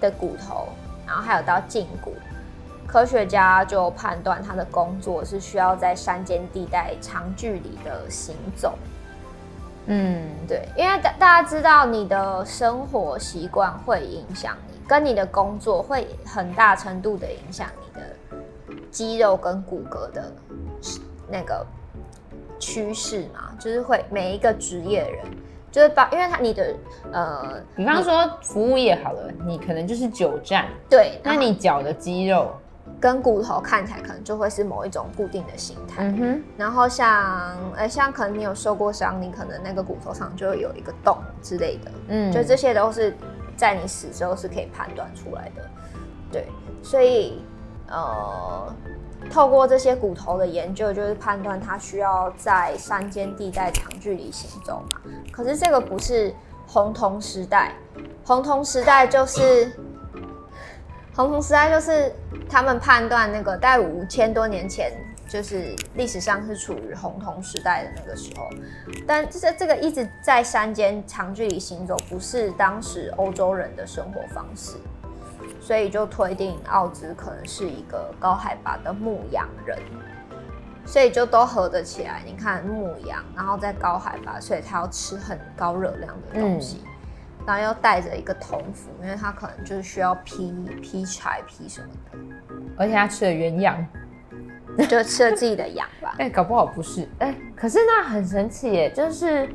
[0.00, 0.68] 的骨头，
[1.06, 2.14] 然后还有到胫骨，
[2.86, 8.78] 科学家就判断他的工作是需要在山间地带长距离的行走。
[9.90, 18.06] 嗯，对，因为大大家知道你的生活习惯会影响你，跟你的工作会很大程度的影响你的
[18.90, 20.32] 肌肉跟骨骼的
[21.28, 21.66] 那个。
[22.62, 25.24] 趋势嘛，就是会每一个职业人，
[25.72, 26.74] 就是把，因为他你的
[27.10, 32.52] 呃，比方说服务业好了，你可能就是久站，对，那你脚的肌肉
[33.00, 36.04] 跟骨头看起来可能就会是某一种固定的形态。
[36.04, 43.16] 嗯哼，然后像呃，像可能你有受过伤，你可能那个骨头上就会有一个洞之类的，嗯，就这些都是
[43.56, 45.62] 在你死之后是可以判断出来的，
[46.30, 46.46] 对，
[46.82, 47.42] 所以
[47.88, 48.72] 呃。
[49.30, 55.00] 透过这些骨头的研究，就是判断它需要在山间地带长距离行走嘛。
[55.30, 56.34] 可是这个不是
[56.66, 57.74] 红铜时代，
[58.24, 59.70] 红铜时代就是
[61.20, 62.10] 红铜时代就是
[62.48, 64.90] 他们判断那个在五千多年前，
[65.28, 68.48] 就是历史上是处于红铜时代的那个时候。
[69.06, 74.78] 但就是这个一直在山间长距离行走，不是当时欧洲人的生活方式。
[75.60, 79.78] 所以就推定奥兹可能是一个高海拔的牧羊人，
[80.86, 82.22] 所以就都合得起来。
[82.24, 86.82] 你看牧羊，然后在高海拔，所以他要吃很高热量的东西，
[87.50, 92.18] 然后又带着一个铜斧，因为他可能就是需要劈劈柴、劈什么的。
[92.78, 93.86] 而且他吃了原羊，
[94.88, 96.14] 就吃了自己的羊吧？
[96.18, 97.02] 哎、欸，搞不好不是。
[97.18, 99.48] 哎、欸，可是那很神奇耶，就是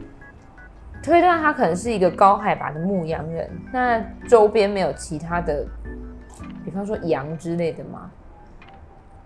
[1.01, 3.49] 推断他可能是一个高海拔的牧羊人。
[3.71, 5.65] 那周边没有其他的。
[6.65, 8.09] 比方说羊之类的吗？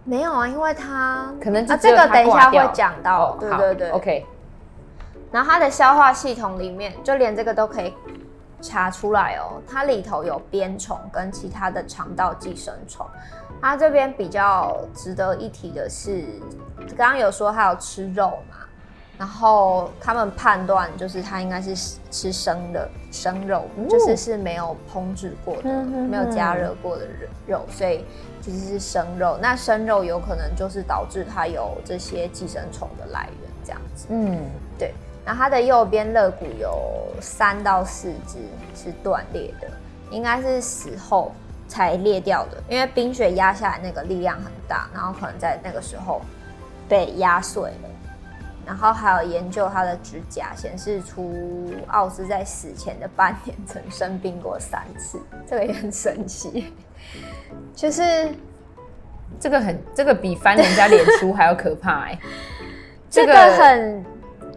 [0.03, 4.25] 没有啊，因为他可能啊，这个等一下会讲到，哦、对对对，OK。
[5.32, 7.93] 然后他的消化系统里面，就连这个都可以
[8.62, 13.06] 查出来哦，它里头有鞭虫跟其他的肠道寄生虫。
[13.62, 16.24] 它这边比较值得一提的是，
[16.98, 18.58] 刚刚有说它有吃肉嘛？
[19.17, 21.76] 然后他们判断就是它应该是
[22.10, 27.06] 吃生的生肉，哦、就是是没有烹制过的，嗯、哼哼没有加热过的
[27.45, 28.06] 肉，所以
[28.39, 29.38] 其实是生肉。
[29.41, 34.08] 那生肉有可能就是导致它有这些寄生虫的来源，这样子。
[34.10, 34.39] 嗯，
[34.78, 34.93] 对。
[35.29, 36.81] 那它的右边肋骨有
[37.21, 38.39] 三到四只
[38.73, 39.69] 是断裂的，
[40.09, 41.31] 应该是死后
[41.67, 46.19] 才裂掉的，因为冰雪压下来那个力量很大，然后可能在那个时候
[46.87, 47.89] 被压碎了。
[48.65, 56.73] 然后还有研究他的指甲，显示出奥斯在死前的半年曾生病过三次，这个也很神奇。
[57.75, 58.31] 就是
[59.39, 62.19] 这个很，这个比翻人家脸书还要可怕哎、欸。
[63.11, 64.05] 这个很，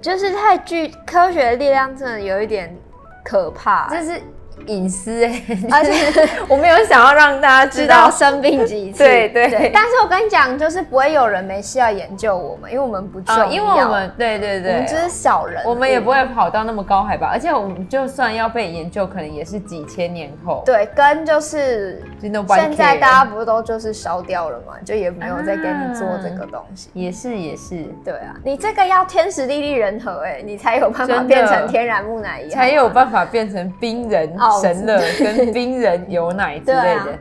[0.02, 2.76] 就是太具科学的力量，真的有一点
[3.24, 4.04] 可怕、就。
[4.04, 4.20] 是。
[4.66, 5.92] 隐私哎，而且
[6.48, 8.98] 我没有想要让大家知道生病几次。
[8.98, 9.70] 对对，对。
[9.72, 13.46] 但是我跟你讲，就是不会有人没事要研究我们，因为我们不重要。
[13.46, 20.62] 因为我们对对对，我们就是小人，我们也不会跑到那么高海拔，而且我们就算要被研究，可能也是几千年后。
[20.64, 26.90] 对，跟就是现在大家不是都就是烧掉了嘛，就也没有再给你做这个东西。
[26.94, 34.32] 也是也是，对啊，你这个要天时地利人和哎，你才有办法变成天然木乃伊，才有办法变成冰人。
[34.60, 37.12] 神乐跟冰人有奶之类的。
[37.12, 37.18] 啊、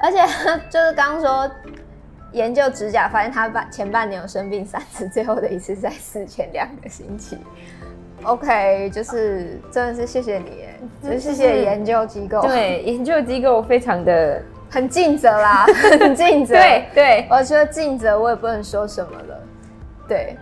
[0.00, 0.18] 而且
[0.68, 1.50] 就是刚刚说
[2.32, 7.38] 研究指甲，发现他半前半年有生病三次，最后的一次在死前两个星期。
[8.24, 10.64] OK，就是真的是谢谢你，
[11.02, 12.42] 就是谢谢研究机构。
[12.42, 15.64] 对，研究机构非常的 很尽责啦，
[16.00, 16.54] 很尽责。
[16.54, 19.40] 对对，我觉得尽责，我也不能说什么了。
[20.08, 20.36] 对，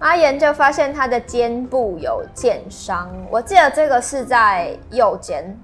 [0.00, 5.56] 他研究发现他的肩部有箭伤，我记得这个是在右肩，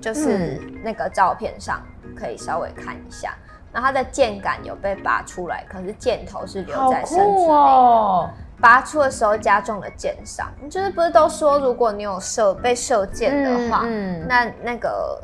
[0.00, 1.82] 就是那个照片上
[2.16, 3.34] 可以稍微看一下。
[3.72, 8.30] 然后他的箭杆有被拔出来，可是箭头是留在身体内的。
[8.60, 15.20] 拔出的时候加重了箭伤，就是不是都说，如果你有射被射箭的话，嗯嗯、那那个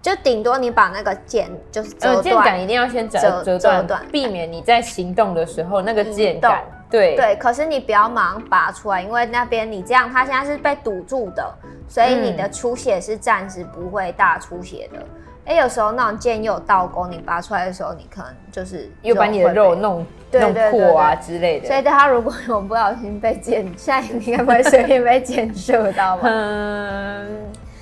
[0.00, 7.34] 就顶多你把那个箭就是折断，箭杆一定要先折折断，避免你在行动的时候那个箭杆动对对。
[7.36, 11.52] 可是你不要马上拔出来，因为那边你这样，它现在是被堵住的，
[11.88, 15.00] 所以你的出血是暂时不会大出血的。
[15.44, 21.66] 哎、欸，有时候那种剑又有倒钩，你拔出来的时候，你可能就是又把你的肉弄弄破啊之类的。
[21.66, 26.22] 所以大家如果有不小心被箭，现在应该不会随便被箭射到吧？
[26.30, 27.26] 嗯，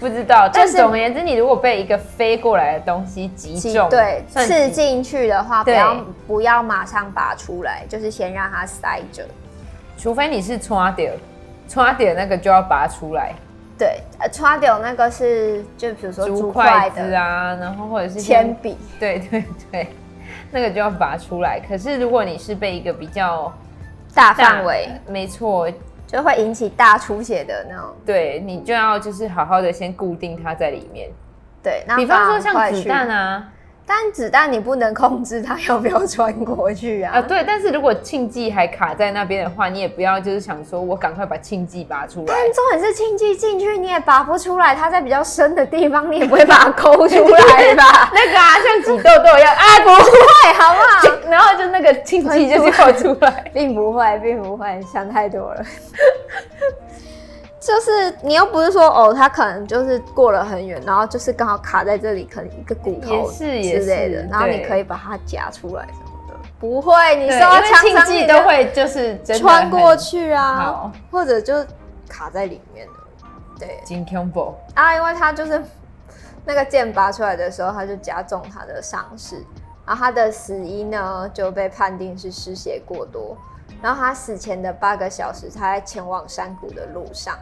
[0.00, 0.50] 不知道。
[0.52, 9.24] 但总而言之，你如果被一个飞过来的东西击中，对，刺进去的话，不要不要马上拔出来，就是先让它塞着。
[9.98, 11.12] 除非你是戳掉，
[11.68, 13.32] 戳掉那个就要拔出来。
[13.78, 19.88] 对，呃，刷掉那个是，就比如说竹筷子啊，然后或者是铅笔，对对对，
[20.50, 21.60] 那个就要拔出来。
[21.66, 23.50] 可是如果你是被一个比较
[24.14, 25.66] 大范围，没错，
[26.10, 31.08] 就会引起大出血的那种，对，你就要就是好好的先固定它在里面。
[31.62, 33.48] 对，比方说像子弹啊。
[33.92, 37.14] 但子弹你不能控制它要不要穿过去啊？
[37.14, 37.42] 啊，对。
[37.44, 42.26] 但是如果庆忌还卡在那边的话，你也不要就是想说我赶快把庆忌拔出来。
[42.28, 48.08] 但重点是庆忌进去你也拔不出来，它在比较深的地方，你也不会把它抠出来吧？
[48.14, 51.16] 那个啊，像挤痘痘一样，啊，不会，好不好？
[51.28, 55.64] 然后就那个庆忌就跳出来，并不会，并不会，想太多了。
[57.60, 66.34] 就是你又不是说哦，他可能就是过了很远，然后就是刚好卡在这里，可能一个骨头之类的，然后你可以把它夹出来什么的。
[66.58, 71.54] 不会，你说枪击都会就是穿过去啊，或者就
[72.08, 72.92] 卡在里面的。
[73.58, 75.62] 对，金 combo 啊，因为他就是
[76.46, 79.36] 那个剑拔出来的时候，他就加重他的伤势，
[79.84, 83.36] 然后他的死因呢就被判定是失血过多。
[83.82, 87.36] 然后他死前的八个小时，他在前往山谷的路上。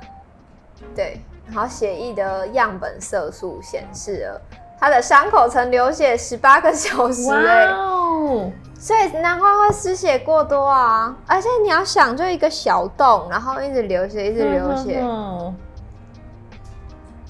[0.94, 4.40] 对，然后血液的样本色素显示了
[4.78, 7.28] 他的伤口曾流血十八个小时。
[7.34, 11.16] 哎，哦，所以难怪会失血过多啊！
[11.26, 15.00] 而且你要想，就一个小洞，然后一直流血，一直流血。
[15.02, 15.56] 嗯。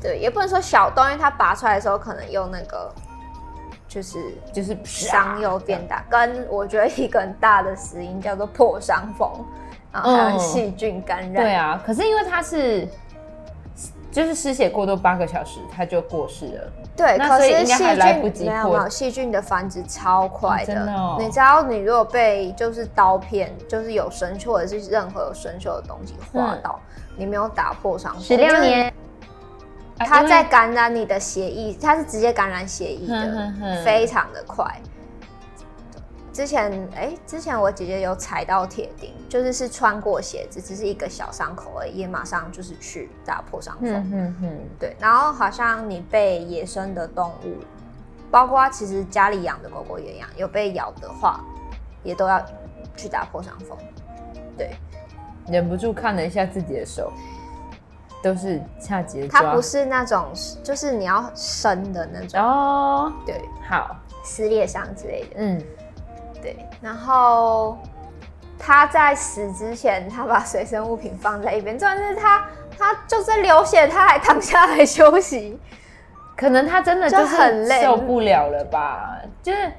[0.01, 2.92] 对，也不能说小洞，因为他拔出来的时候可能用那个。
[3.88, 4.18] 就是
[4.53, 9.31] 就是伤又变大，跟我觉得一个很大的死因叫做破伤风，
[9.90, 11.42] 然后还有细菌感染。
[11.42, 12.87] 对啊，可是因为他是
[14.12, 16.72] 就是失血过多八个小时，他就过世了。
[16.94, 20.74] 对，可是细菌没有没有，细菌的繁殖超快的。
[21.18, 26.79] 你知道，你如果被就是刀片，就是有生锈或者是任何有生锈的东西划到，
[27.16, 28.92] 你没有打破伤风，十六年。
[29.99, 34.65] 它在感染你的血液，它是直接感染血液的，呵呵非常的快。
[36.33, 43.91] 之前哎、欸，之前我姐姐有踩到铁钉，就是是穿过鞋子，只是一个小伤口而已，也马上就是去打破伤风。
[44.13, 44.97] 嗯嗯，对。
[45.01, 47.57] 然后好像你被野生的动物，
[48.31, 51.41] 包括其实家里养的狗狗也一样，有被咬的话，
[52.05, 52.41] 也都要
[52.97, 53.77] 去打破伤风。
[54.57, 54.77] 对，
[55.49, 57.13] 忍不住看了一下自己的手。
[58.23, 60.27] 都是恰吉，它不是那种，
[60.63, 63.12] 就是你要生的那种哦。
[63.25, 65.37] 对，好，撕裂伤之类的。
[65.37, 65.62] 嗯，
[66.43, 66.57] 对。
[66.81, 67.79] 然后
[68.59, 72.45] 他在死之前，他把随身物品放在一边，重点是他，
[72.79, 75.59] 他就是流血，他还躺下来休息。
[76.37, 79.19] 可能他真的就是很累，受不了了吧？
[79.43, 79.73] 就是。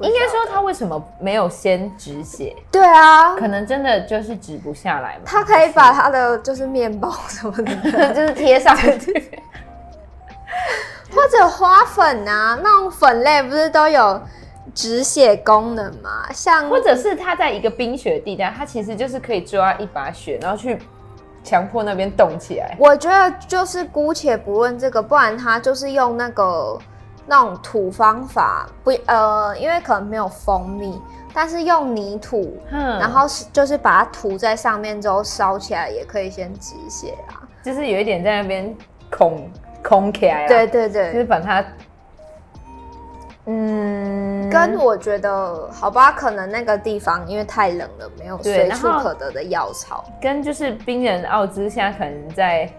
[0.00, 2.54] 应该说他为什么没有先止血？
[2.70, 5.22] 对啊，可能真的就是止不下来嘛。
[5.24, 9.12] 他可以把他的就是面包什么的， 就是贴上去，
[11.14, 14.20] 或者花粉啊，那种粉类不是都有
[14.74, 16.26] 止血功能吗？
[16.32, 20.78] 像或者是他在一个冰雪地带，他其实就是可以抓一把雪，然后去
[21.42, 22.76] 强迫那边动起来。
[22.78, 26.78] 我觉得就是姑且不论这个，不然他就是用那个。
[27.26, 31.00] 那种土方法不呃，因为可能没有蜂蜜，
[31.34, 37.42] 但是用泥土，嗯，然后就是把它涂在上面之后烧起来，也可以先止血啊。
[37.62, 38.72] 就是有一点在那边
[39.10, 39.50] 空
[39.82, 41.64] 空起来，对对对，就是把它，
[43.46, 52.70] 嗯，跟我觉得好吧，可能那个地方因为太冷了，没有随处可得的药草，跟就是冰人奥兹现在可能在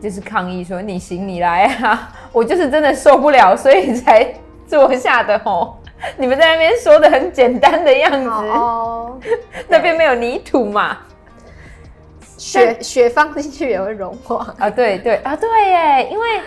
[0.00, 4.32] 就是抗议说你行你来啊， 我就是真的受不了，所以才
[4.66, 5.76] 坐下的吼。
[6.16, 9.18] 你们在那边说的很简单的样子，哦，
[9.66, 10.98] 那边没有泥土嘛，
[12.36, 14.54] 雪雪放进去也会融化。
[14.58, 15.16] 啊，对对。
[15.24, 16.40] 啊，对耶，因为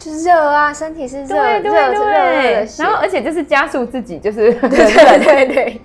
[0.00, 5.80] 就是热啊，身体是热，对对对，对，然后而且就是加速自己，就是对对对对，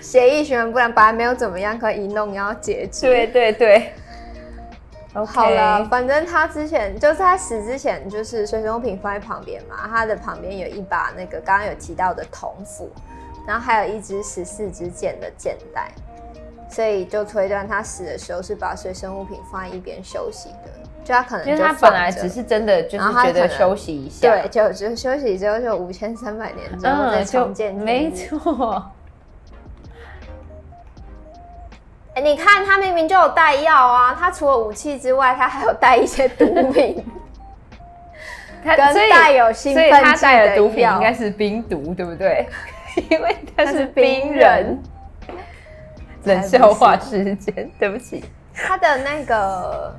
[0.00, 3.92] 血液循环不然本来没有怎么样，可以一弄要截肢，对对对。
[5.14, 5.26] Okay.
[5.26, 9.88] 好了，反正他之前就是他死之前，就是随身物品放在旁边嘛。
[9.88, 12.90] 他的旁边有一把那个刚刚有提到的铜斧，
[13.46, 15.90] 然后还有一支十四支箭的箭袋，
[16.68, 20.70] 所以就推断他死的时候是把随身物品放在一边休息的。
[21.02, 28.84] 就他可能就，因为他本来只是真的就是觉得休息一下，对，就就休息之后就五千三百年之后再重见，没错。
[32.20, 34.16] 你看，他明明就有带药啊！
[34.18, 37.04] 他除了武器之外，他还有带一些毒品，
[38.64, 42.48] 他跟带有兴奋剂的毒品应该是冰毒，对不对？
[43.10, 44.82] 因为他是冰人。
[46.24, 48.24] 冷笑话时间，对不起。
[48.52, 49.94] 他的那个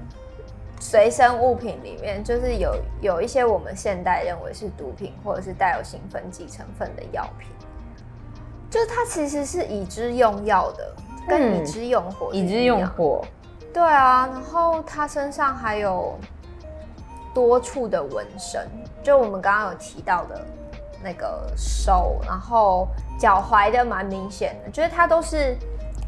[0.80, 7.47] 随身物品里面，就是有有一些我们现代认为是毒品，或者是带有兴奋剂成分的药品，
[8.70, 10.93] 就是他其实是已知用药的。
[11.30, 13.23] 跟已知用火，已知用火，
[13.71, 16.17] 对啊，然后他身上还有
[17.34, 18.67] 多处的纹身，
[19.03, 20.43] 就我们刚刚有提到的
[21.03, 22.88] 那个手，然后
[23.19, 25.55] 脚踝的蛮明显的，就是它都是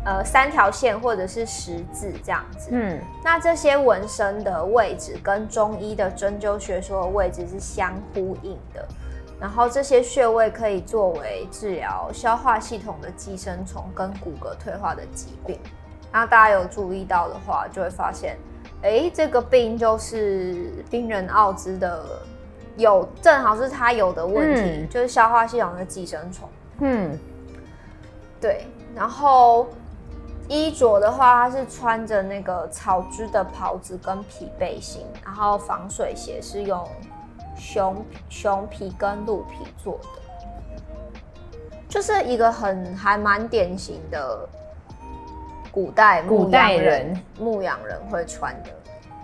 [0.04, 2.70] 呃三条线或者是十字这样子。
[2.72, 8.86] 嗯，那这些纹身的位置跟中医的针灸学说的位置是相呼应的。
[9.42, 15.60] 然后这些穴位可以作为治疗消化系统的寄生虫跟骨骼退化的疾病。
[16.12, 18.38] 那大家有注意到的话，就会发现，
[18.84, 22.22] 哎，这个病就是病人奥兹的
[22.78, 26.48] 有，正好是他有的问题，嗯、就是消化系统的寄生虫。
[26.82, 27.18] 嗯，
[28.40, 28.68] 对。
[28.94, 29.68] 然后
[30.48, 36.88] 衣着的话，他是穿着那个草织的袍子跟皮背心，然后防水鞋是用。
[37.62, 40.82] 熊熊皮跟鹿皮做的，
[41.88, 44.50] 就是一个很还蛮典型的
[45.72, 48.70] 古代古代人牧羊人会穿的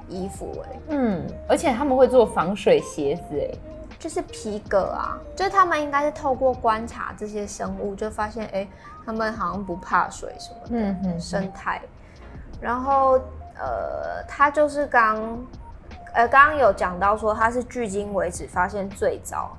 [0.08, 3.50] 衣服哎，嗯，而且他们会做防水鞋子哎，
[3.98, 8.68] 就是皮革啊，就是他们应该是透过观察这些生物，就发现哎，
[9.04, 11.82] 他们好像不怕水什么的，嗯哼，生态，
[12.62, 13.20] 然后
[13.58, 15.44] 呃，他就是刚。
[16.18, 19.56] 呃，刚刚有讲到说它是距今为止发现最早、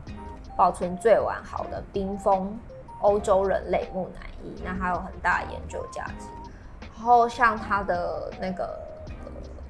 [0.56, 2.58] 保存最完好的冰封
[3.00, 6.26] 欧洲人类木乃伊，那它有很大的研究价值。
[6.80, 8.76] 然后像它的那个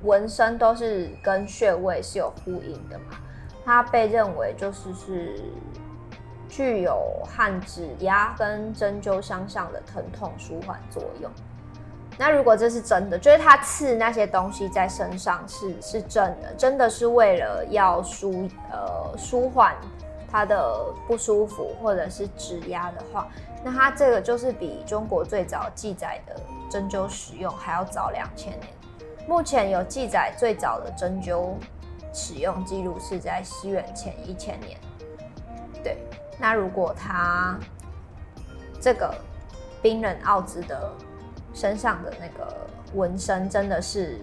[0.02, 3.18] 纹身都是跟穴位是有呼应的嘛，
[3.66, 5.44] 它被认为就是是
[6.48, 11.30] 具有和指压跟针灸相像的疼痛舒缓作用。
[12.20, 19.76] 那如果这是真的，就是他刺那些东西在身上是是真的，真的是为了要舒呃舒缓
[20.28, 23.28] 他的不舒服或者是指压的话，
[23.62, 26.34] 那他这个就是比中国最早记载的
[26.68, 28.66] 针灸使用还要早两千年。
[29.28, 31.54] 目前有记载最早的针灸
[32.12, 34.76] 使用记录是在西元前一千年。
[35.84, 35.96] 对，
[36.36, 37.56] 那如果他
[38.80, 39.14] 这个
[39.80, 40.92] 冰冷奥兹的。
[41.54, 42.54] 身上的那个
[42.94, 44.18] 纹身真的是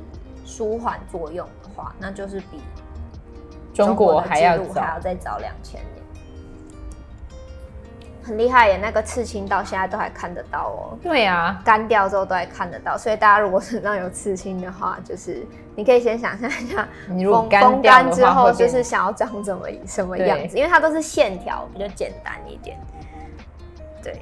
[0.46, 2.62] 舒缓作用的话，那就是比
[3.74, 6.04] 中国的记录还要再早两千年，
[8.24, 8.78] 很厉害耶！
[8.78, 10.98] 那个刺青到现在都还看得到哦。
[11.04, 15.46] 对呀，干掉之后都还看得到，所以大家如果身上有刺青的话，就是
[15.76, 22.80] 你可以先想象一下，风风干之后就是想要长怎么什么样子，因为它都是线条，比较简单一点。
[24.02, 24.22] 对，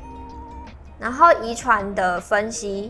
[1.04, 2.90] 然后遗传的分析。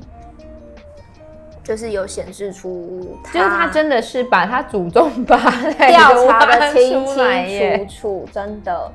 [1.64, 5.38] 就是有显示出，就是他真的是把他祖宗八
[5.78, 8.92] 代调查的清清楚楚，真的。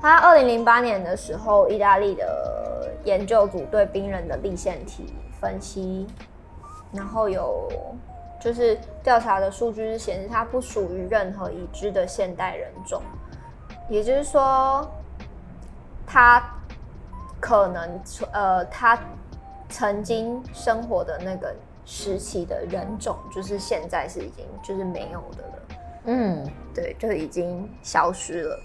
[0.00, 6.06] 他二零零八年的时候，意大利的研究组对冰人的立腺体分析，
[6.92, 7.68] 然后有
[8.40, 13.02] 就是调查的数据是显示他不属于任何已知的现代人种，
[13.88, 14.88] 也就是说，
[16.06, 16.40] 他
[17.40, 18.00] 可能
[18.32, 18.98] 呃，他
[19.68, 21.54] 曾经生活的那个。
[21.88, 25.78] 时期的人种，就是现在是已经就是没有的了。
[26.06, 28.60] 嗯，对，就已经消失了。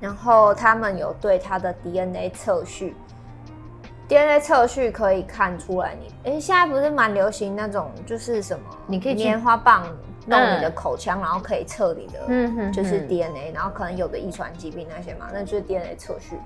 [0.00, 2.96] 然后他们有对他的 DNA 测序
[4.08, 9.86] ，DNA 测序可以看出来你，哎，现在不是蛮流行那种，就是什么，你可以棉花棒
[10.26, 16.36] 弄你的口腔，嗯、然后可以测你的，嗯，就是 DNA，然后可能有的遗传疾病那些嘛，那就是 DNA 测序。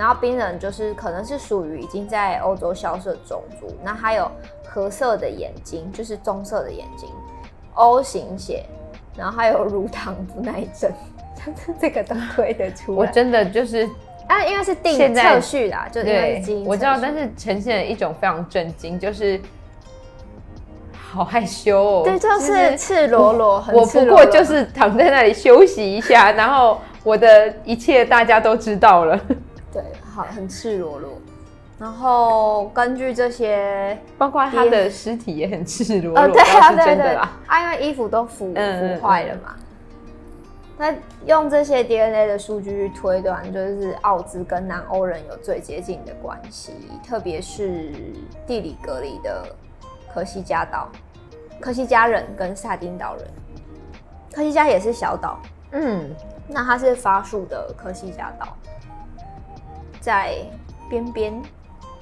[0.00, 4.32] 然后冰人就是可能是属于已经在欧洲消失的种族，那还有
[4.66, 7.06] 褐色的眼睛，就是棕色的眼睛
[7.74, 8.64] ，O 型血，
[9.14, 10.90] 然后还有乳糖不耐症。
[11.78, 13.86] 这个都推得出来，我真的就是
[14.26, 16.66] 啊，因为是定测序啦，就因为是基因。
[16.66, 19.38] 我知道，但是呈现了一种非常震惊，就是
[20.98, 22.02] 好害羞哦。
[22.06, 29.20] 对，就是赤裸裸，我不过就是躺在那里休息一下，然后我的一切大家都知道了。
[29.72, 29.82] 对，
[30.14, 31.12] 好，很赤裸裸。
[31.78, 39.54] 然后根据这些，包括他的尸体也很赤裸裸，哦，对啊，对对啊，因为衣服都腐腐坏了嘛。
[40.76, 40.94] 那
[41.26, 46.72] 用这些 DNA 的数据去推断，就是奥兹跟南欧人有最接近的关系，
[47.06, 47.92] 特别是
[48.46, 49.44] 地理隔离的
[50.12, 50.88] 科西嘉岛，
[51.60, 53.26] 科西嘉人跟萨丁岛人，
[54.32, 55.38] 科西嘉也是小岛，
[55.72, 56.10] 嗯，
[56.48, 58.48] 那它是法属的科西嘉岛，
[60.00, 60.34] 在
[60.88, 61.42] 边边，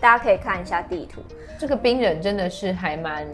[0.00, 1.20] 大家可以看一下地图，
[1.58, 3.26] 这个冰人真的是还蛮。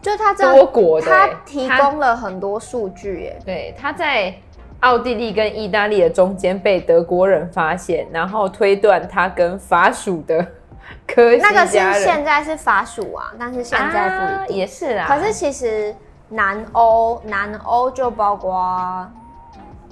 [0.00, 3.38] 就他这多国的，他提供了很多数据耶。
[3.44, 4.34] 对，他在
[4.80, 10.46] 奥地利跟意大利的中间被德国人发现，然后推断他跟法属的
[11.08, 11.34] 科。
[11.36, 14.56] 那个是现在是法属啊，但是现在不一定。
[14.56, 15.06] 啊、也是啊。
[15.08, 15.96] 可是其实
[16.28, 19.10] 南欧，南欧就包括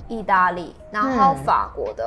[0.09, 2.05] 意大利，然后法国的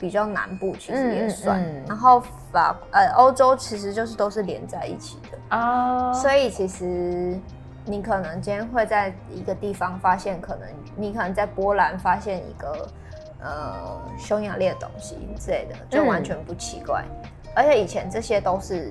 [0.00, 5.38] 比较南部其实也算，嗯嗯嗯、然后法呃欧洲其实就是都是连在一起的。
[5.54, 6.14] 啊，oh.
[6.16, 7.38] 所以其实
[7.84, 12.88] 你可能今天会在一个地方发现，可能你可能在波兰发现一个
[13.40, 17.04] 呃匈牙利的东西之类的，就完全不奇怪。
[17.22, 18.90] 嗯、而且以前这些都是，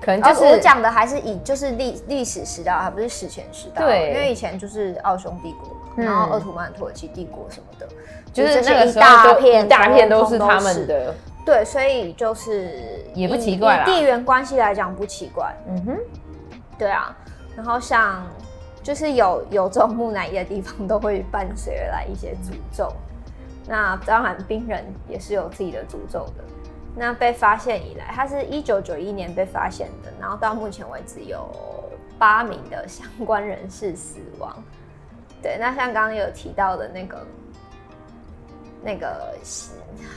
[0.00, 3.84] 可能就是、哦、我讲的还是以就是历历史时代，还不是史前时代。
[3.84, 7.88] 对，因为以前就是奥匈帝国，嗯、然后鄂图曼土耳其帝国什么的，
[8.32, 11.14] 就是那个一大片一大片都是他们的。
[11.44, 15.50] 对，所以就是也不奇怪，地缘关系来讲不奇怪。
[15.66, 15.96] 嗯哼，
[16.78, 17.16] 对啊。
[17.56, 18.22] 然后像
[18.82, 22.92] 就是有有这种木乃伊的地方，都会伴随来一些诅咒。
[23.66, 26.44] 那当然，冰人也是有自己的诅咒的。
[26.94, 31.48] 那被发现以来，它是一九九一年被发现的，然后到目前为止有
[32.18, 34.54] 八名的相关人士死亡。
[35.42, 37.26] 对，那像刚刚有提到的那个。
[38.80, 39.34] 那个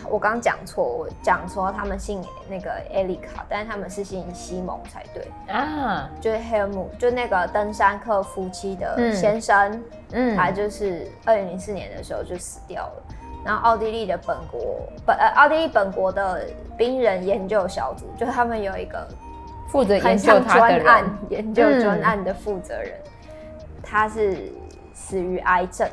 [0.10, 5.28] 我刚刚讲错，我讲说他们姓那个艾丽卡，但是他们是姓西蒙才对。
[5.48, 13.04] 啊，就是黑尔姆，就那个登山客夫妻的先生，嗯，他就是二零零四年的时候就死掉了。
[13.44, 16.46] 然后奥地利的本国本呃奥地利本国的
[16.78, 19.08] 冰人研究小组，就是他们有一个
[19.70, 22.94] 负责研究他专案研究专案的负责人，
[23.82, 24.52] 他是
[24.94, 25.90] 死于癌症，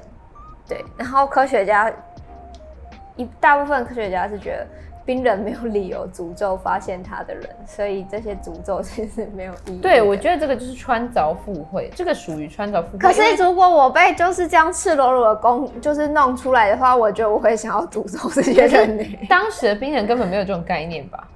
[0.68, 1.90] 对，然后科学家。
[3.18, 4.66] 一大部分科学家是觉得
[5.04, 9.78] 冰人没有理由诅咒发现他的人，所以这些诅咒其实没有意义。
[9.78, 12.98] 对，我觉得这个就是穿凿附会，这个属于穿凿附会。
[12.98, 19.18] 可是如果我被就是这样赤裸裸的公就是弄出来的话，我觉得我会想要诅咒这些人。
[19.28, 21.26] 当时的冰人根本没有这种概念吧？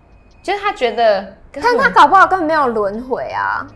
[0.42, 3.66] 就是他觉得，但他搞不好根本没有轮回啊。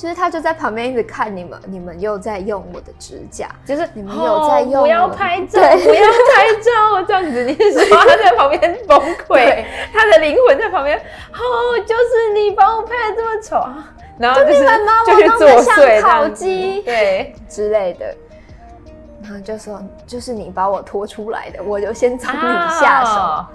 [0.00, 8.98] 其实他就在旁边一直看你们，你们又在用我的指甲，就是你们又在用，不要拍照，不要拍照，这样子你是说他在旁边崩
[9.28, 14.64] 溃， 他的灵魂在旁边，哦，就是你把我拍的这么丑啊，然后就是
[15.06, 17.34] 就去作祟，烤鸡对。
[17.46, 18.16] 之类的，
[19.22, 23.10] 然后就说就是你把我拖出来的，我就先从你下手。
[23.10, 23.50] 啊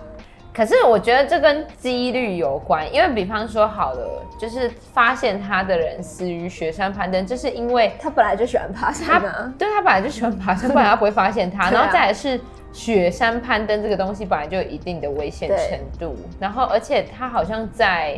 [0.56, 9.20] 可是我觉得这跟几率有关，因为比方说好了，就是发现他的人死于雪山攀登，这是因为他本来就喜欢爬山，他
[9.58, 11.70] 对他本来就喜欢爬山， 不然他不会发现他。
[11.70, 12.39] 然后再来是
[12.72, 18.18] 雪山攀登这个东西本来就有一定的危险程度，然后而且他好像在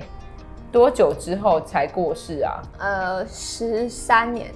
[0.72, 2.62] 多久之后才过世啊？
[2.78, 4.52] 呃，十三年。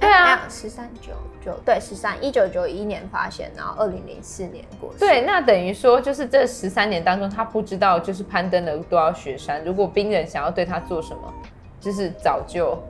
[0.00, 1.12] 对啊，十三九
[1.44, 4.98] 九对十三一九九一年发现，然后二零零四年过世。
[4.98, 9.62] 对，那等于说就是这十三年当中，他不知道就是攀登了多少雪山。
[9.62, 11.32] 如果冰人想要对他做什么，
[11.78, 12.82] 就是早就，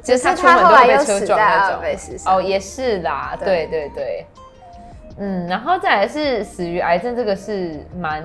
[0.00, 1.80] 只是他出门都会被车撞那种。
[2.26, 4.26] 哦，也是啦，对对对，
[5.18, 8.24] 嗯，然后再来是死于癌症，这个是蛮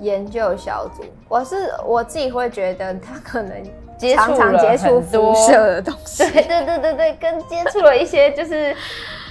[0.00, 3.60] 研究小组，我是我自己会觉得他可能
[3.98, 8.74] 接常常接触辐射的东西，对对对对对，跟接触了一些就是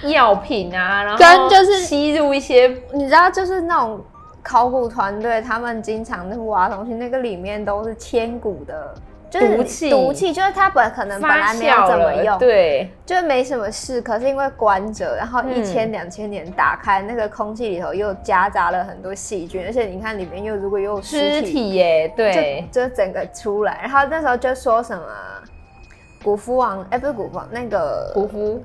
[0.04, 4.00] 药品啊，然后跟就是吸入一些，你知道就是那种
[4.44, 8.94] 考古团队，他们经常那挖东西，那个里面都是千古的。
[9.30, 14.02] 就是毒气，毒气就是它本可能本来没有怎么用，对，就没什么事。
[14.02, 23.80] 可是因为关着，然后一千两千年打开、嗯、那个空气里头又夹杂了很多细菌，而且你看里面又如果又有尸体，体耶，对，就，就整个出来。
[23.82, 25.04] 然后那时候就说什么
[26.24, 28.64] 古夫王，哎、欸，不是古夫王，那个古夫，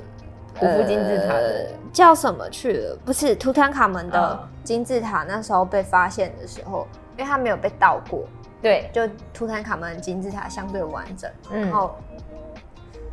[0.58, 2.96] 古夫金字塔的、呃、叫什么去了？
[3.04, 6.86] 不是图坦卡门的金字塔，那时候被发现的时候，
[7.16, 8.20] 因为它没有被盗过。
[8.62, 9.02] 对，就
[9.34, 11.96] 图坦卡门金字塔相对完整，嗯、然后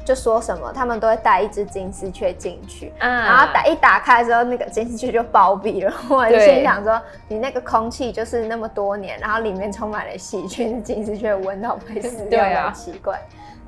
[0.06, 5.93] 就说什么他们都会带一只金丝雀进去，嗯、然后打一打开之后，那个金丝雀就暴毙了。
[6.10, 13.18] 我就心想说，你那个空气就是那么多年，然后里面充满了细菌，金丝雀闻到会死掉，很奇怪。
[13.18, 13.22] 啊、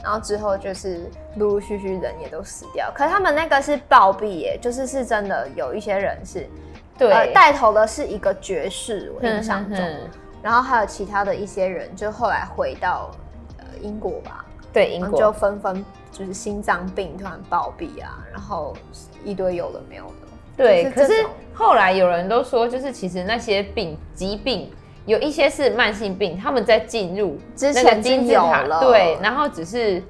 [0.03, 6.49] 然后之后就是陆陆续续人也都死掉，可是他们那个是暴毙耶，就是是真的有一些人是，
[6.97, 9.77] 对，呃、带头的是一个爵士，我印象中。
[9.77, 10.09] 嗯哼哼
[10.41, 13.11] 然后还有其他的一些人，就后来回到
[13.57, 18.75] 呃英国吧，对，英国就纷纷就是心脏病突然暴毙啊，然后
[19.23, 20.13] 一堆有的没有的。
[20.57, 24.71] 对，是可是后来有人都说，就是其实那些病疾病
[25.05, 30.03] 有一些是慢性病，他们在进入之前金字塔了，对，然后只是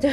[0.00, 0.12] 对。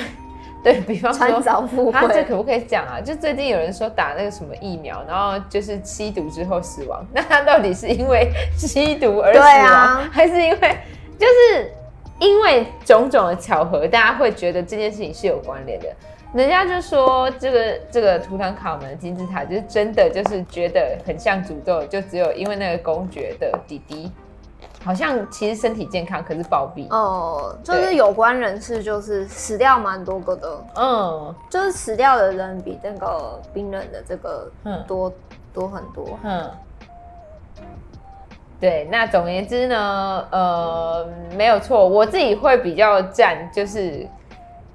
[0.67, 2.99] 对，比方说，他这可不可以讲啊？
[2.99, 10.77] 就最近有人说打那个什么疫苗，然后就是吸毒之后死亡，那他到底是因为吸毒而死亡，啊、还是因为
[11.17, 11.71] 就是
[12.19, 15.87] 因为种种的巧合，大家会觉得这件事情是有关联的？
[16.33, 24.11] 人家就说这个这个图坦卡门金字塔，就是真的就是觉得很像诅咒，就只有因为那个公爵的弟弟。
[24.83, 26.87] 好像其实身体健康，可是暴毙。
[26.89, 34.49] 哦，就是有关人士就是死掉蛮多个的，嗯，就是死掉的人比那个冰冷的这个
[34.87, 35.13] 多、嗯、
[35.53, 36.51] 多很多，嗯，
[38.59, 44.07] 对，那总而言之呢，呃，没有错，我自己会比较赞，就是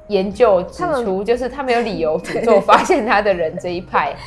[0.09, 4.15] 研究指出，就是他没有理由诅咒发现他的人这一派。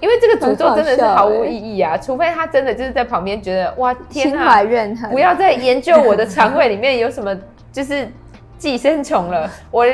[0.00, 1.96] 因为这个诅咒真的是毫无意义啊！
[1.96, 4.62] 除非他真的就是在旁边觉得哇天啊，
[5.10, 7.36] 不要再研究我的肠胃里面有什么
[7.70, 8.08] 就是
[8.58, 9.48] 寄生虫了。
[9.70, 9.84] 我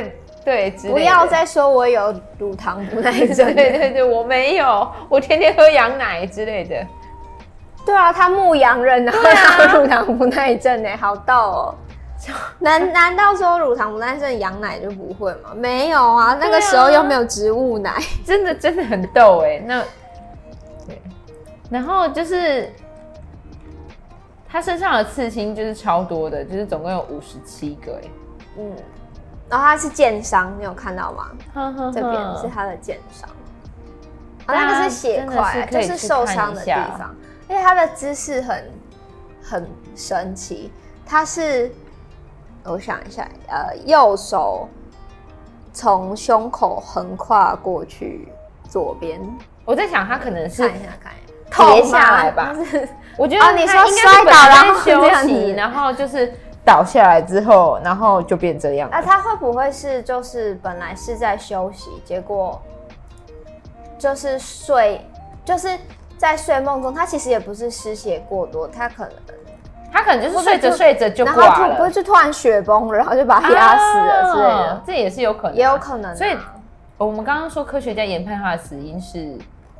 [0.44, 3.46] 对，不要再说我有乳糖不耐症。
[3.54, 6.76] 对对对，我没有，我天天喝羊奶之类的。
[7.84, 11.74] 对啊，他牧羊人，然后他乳糖不耐症呢，好逗哦。
[12.58, 15.50] 难难道说乳糖不耐症羊奶就不会吗？
[15.54, 19.58] 没有啊，那个时候又没有植物奶， 真的真的很逗哎。
[19.64, 19.82] 那
[20.86, 21.00] 对，
[21.70, 22.72] 然后就是
[24.48, 28.08] 他身上的刺青就是超多的，就是总共有五十七个哎。
[28.58, 28.72] 嗯，
[29.50, 31.30] 然后他是剑伤，你有看到吗？
[31.54, 33.28] 呵呵呵，这边是他的剑伤，
[34.46, 37.14] 啊，那个是血块，就是受伤的地方。
[37.48, 38.64] 因为他的姿势很
[39.42, 40.72] 很神奇，
[41.04, 41.70] 他是。
[42.66, 44.68] 我想一下，呃，右手
[45.72, 48.28] 从胸口横跨过去
[48.68, 49.20] 左边。
[49.64, 52.54] 我在想，他可能是看一下，看一下，跌下来吧。
[53.16, 56.32] 我觉得你说摔倒然后休息，然后就是
[56.64, 58.88] 倒下来之后，然后就变这样。
[58.90, 62.60] 那他会不会是就是本来是在休息，结果
[63.98, 65.00] 就是睡，
[65.44, 65.68] 就是
[66.18, 69.12] 在睡梦中，他其实也不是失血过多，他可能。
[69.96, 76.14] 他可能就是睡着睡着就挂了，不是就突然雪崩了，然后就把他压死了之类的，啊，这也是有可能，也有可能。
[76.14, 76.36] 所以
[76.98, 79.38] 我们刚刚说科学家研判他的死因是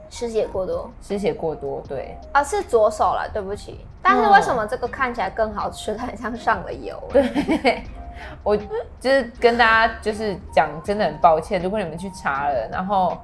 [0.09, 3.85] 失血过多，失血过多，对啊，是左手了，对不起。
[4.01, 5.95] 但是为什么这个看起来更好吃？
[5.95, 6.99] 它很像上了油。
[7.12, 7.85] 对，
[8.43, 13.14] 我就是跟大家就是讲，真的很抱歉，如果你们去查了，然后。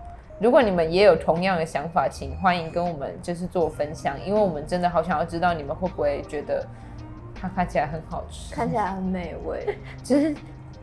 [0.42, 6.66] 如果你们也有同样的想法，请欢迎跟我们就是做分享，因为我们真的好想要知道你们会不会觉得
[7.32, 10.34] 它看起来很好吃，看起来很美味， 就是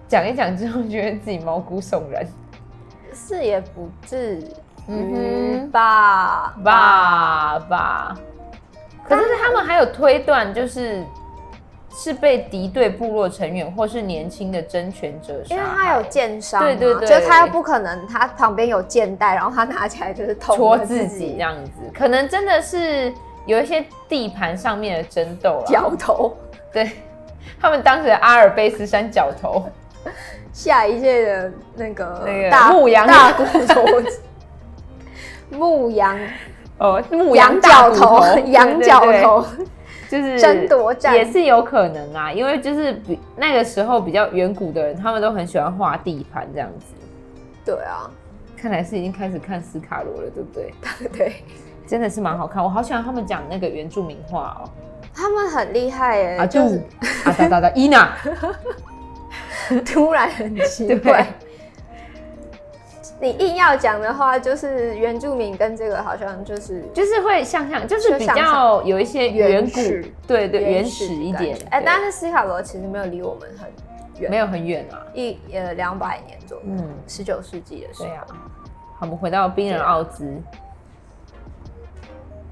[0.07, 2.25] 讲一讲之后觉得自己毛骨悚然，
[3.13, 4.41] 是也不至
[4.87, 6.55] 于吧。
[6.63, 8.17] 吧吧，
[9.03, 11.03] 可是他们还有推断就是。
[11.91, 23.11] 是被敌对部落成员或是年轻的争权者杀，因为他有剑伤，对对对，就他又不可能，他旁边有剑带，然后他拿起来就是戳自己这样子，可能真的是
[23.45, 25.65] 有一些地盘上面的争斗了。
[25.67, 26.37] 角头，
[26.71, 26.89] 对，
[27.59, 29.65] 他们当时的阿尔卑斯山角头，
[30.53, 33.07] 下一届的那个那个牧羊。
[33.07, 33.85] 大骨头，
[35.57, 36.17] 牧羊。
[36.77, 39.45] 哦，牧羊角头，羊角头。
[40.09, 46.95] 就是争夺战也是有可能啊，因为就是比那个时候比较远古的人，他们都很喜欢画地盘这样子。
[47.63, 48.09] 对啊，
[48.57, 50.73] 看来是已经开始看斯卡罗了，对不对？
[51.15, 51.35] 对，
[51.85, 54.69] 真的是蛮好看，我好喜欢他们讲那个原住民话哦。
[55.13, 56.83] 他们很厉害耶，啊就就是
[57.25, 58.15] 啊哒哒哒伊娜，
[59.85, 61.27] 突然很奇怪。
[63.21, 69.81] 你硬要讲的话，就是原住民跟这个好像就是就是会像像，就是比较有一些远古，
[70.25, 71.57] 对对原始一点。
[71.69, 73.69] 哎，但是斯卡罗其实没有离我们很
[74.21, 78.05] 远，没有很远啊，一呃两百年左右，嗯，十九世纪的时候。
[78.05, 78.37] 对啊，好，
[79.01, 80.41] 我们回到冰人奥兹。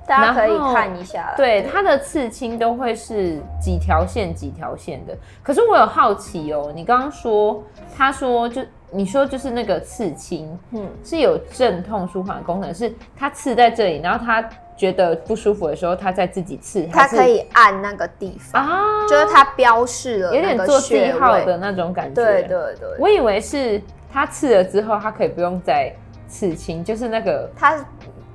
[0.06, 5.14] 大家可以看一下，对，它的刺青都会是几条线几条线的。
[5.44, 7.62] 可是我有好奇哦，你刚刚说，
[7.94, 8.62] 他说就
[8.92, 22.16] 你说就是那个刺青，嗯，是有镇痛舒缓的功能，是它刺在这里，然后他觉得不舒服的时候，他再自己刺，他可以按那个地方啊，就是它标示了，有点做记号的那种感觉。
[22.16, 23.82] 对对对，我以为是
[24.12, 25.94] 他刺了之后，他可以不用再
[26.28, 27.78] 刺青，就是那个他。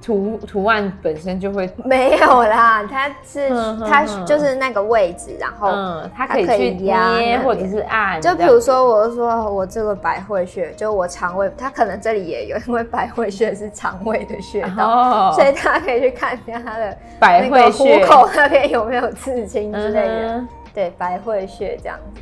[0.02, 3.48] 图图案本身就会没有啦，它是
[3.88, 20.44] 它就是那个位置，然后嗯，它可以去捏或者是按，就比如说我说我这个百会穴，就我肠胃，它可能这里也有，因为百会穴是肠胃的穴道，所以大家可以去看一下它的百会穴，虎口那边有没有刺青之类的，
[20.74, 22.20] 对，百会穴这样子。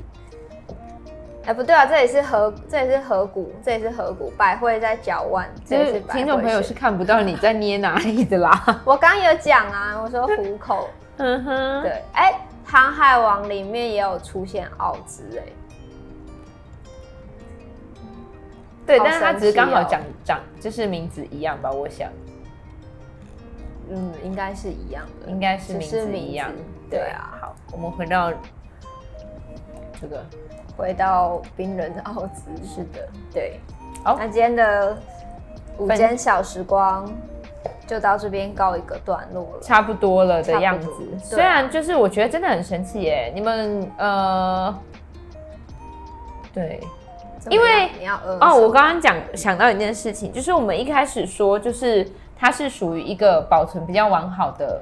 [1.47, 6.20] 哎，不对啊，这里是河，这里是河谷，这里是河谷，百会在脚腕，这里是百会。
[6.20, 8.62] 听众朋友是看不到你在捏哪里的啦。
[8.84, 12.32] 我刚刚有讲啊，我说虎口，嗯哼，对，哎，
[12.70, 15.43] 《航海王》里面也有出现奥兹，哎，
[18.86, 22.11] 对，但是他只是刚好讲讲，就是名字一样吧，我想，
[23.88, 26.53] 嗯，应该是一样的，应该是名字一样，
[26.91, 27.38] 对啊。
[27.41, 28.30] 好，我们回到
[29.99, 30.22] 这个。
[30.76, 33.60] 回到冰人奥兹，是的，对。
[34.02, 34.96] 好，那今天的
[35.76, 37.06] 午间小时光
[37.86, 40.88] 就到这边告一个段落了，差不多了的样子。
[41.22, 44.74] 虽然就是我觉得真的很神奇耶，你们呃，
[46.54, 46.80] 对，
[47.50, 47.90] 因为
[48.40, 54.80] 哦，我刚刚讲想到一件事情，就是我们一开始说，就是它是属于一个保存比较完好的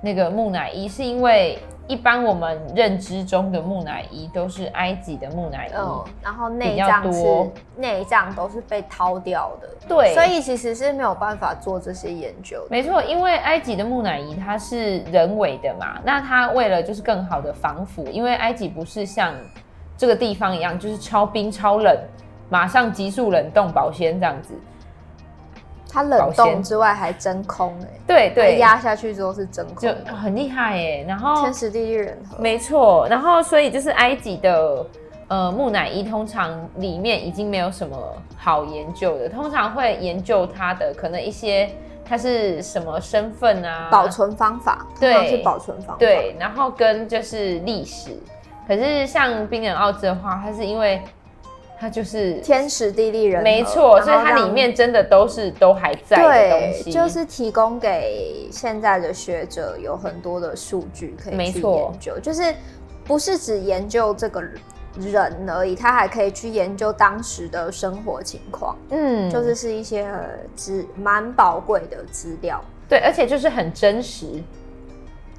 [0.00, 1.58] 那个木乃伊，是因为。
[1.88, 12.66] 一般我们认知中的木乃伊都是埃及的木乃伊，嗯，然后内脏是内脏都是被掏掉的，对，所以其实是没有办法做这些研究的。
[12.70, 19.34] 没错，因为埃及的木乃伊它是人为的嘛，那它为了就是更好的防腐，因为埃及不是像
[19.96, 21.96] 这个地方一样，就是超冰超冷，
[22.48, 24.54] 马上急速冷冻保鲜这样子。
[25.92, 31.04] 它冷冻之外还真空哎、欸，对对，压下去之后是真空，就很厉害哎、欸。
[31.06, 33.06] 然后天时地利人和，没错。
[33.10, 34.86] 然后所以就是埃及的
[35.28, 37.96] 呃木乃伊，通常里面已经没有什么
[38.38, 41.68] 好研究的，通常会研究它的可能一些
[42.02, 46.34] 它是什么身份啊，保存方法，对，是保存方法，对。
[46.40, 48.16] 然后跟就是历史，
[48.66, 51.02] 可是像冰人奥兹的话，它是因为。
[51.82, 62.54] 它就是天时地利人和，没错，所以它里面真的都是都还在的东西，就是提供给现在的学者有很多的数据可以去研究，就是
[63.04, 70.08] 不是只研究这个人而已，他还可以去研究当时的生活情况，嗯，就是是一些
[70.54, 74.40] 资蛮宝贵的资料，对，而且就是很真实。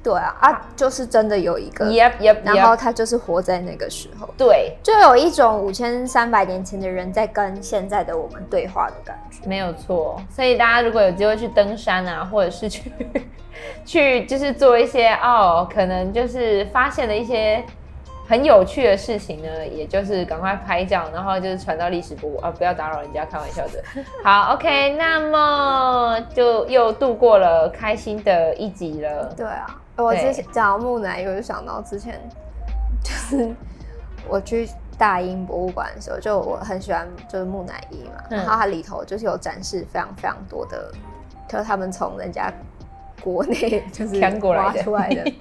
[0.04, 2.54] 对啊，啊，就是真的有一个，Yep, yep, yep.
[2.54, 10.20] 然后他就是活在那个时候，对，就有一种五千三百年前的人在跟现在的我们对话的感觉，没有错。
[10.30, 12.92] 所以大家如果有机会去登山啊，或者是去
[13.86, 17.64] 去就是做一些哦，可能就是发现了一些。
[18.26, 23.84] 很有趣的事情呢，也就是赶快拍照，然后就是传到历史博物啊，不要打扰人家，开玩笑的。
[24.24, 29.30] 好，OK，那么就又度过了开心的一集了。
[29.36, 32.20] 对啊，我之前讲到木乃伊，我就想到之前
[33.02, 33.54] 就是
[34.28, 34.68] 我去
[34.98, 40.92] 大英博物馆的时候，就我很喜欢就是木乃伊嘛，嗯、然后它里头就是有展示非常非常多的，
[41.48, 42.52] 就是他们从人家
[43.22, 45.32] 国内 就是挖出来的。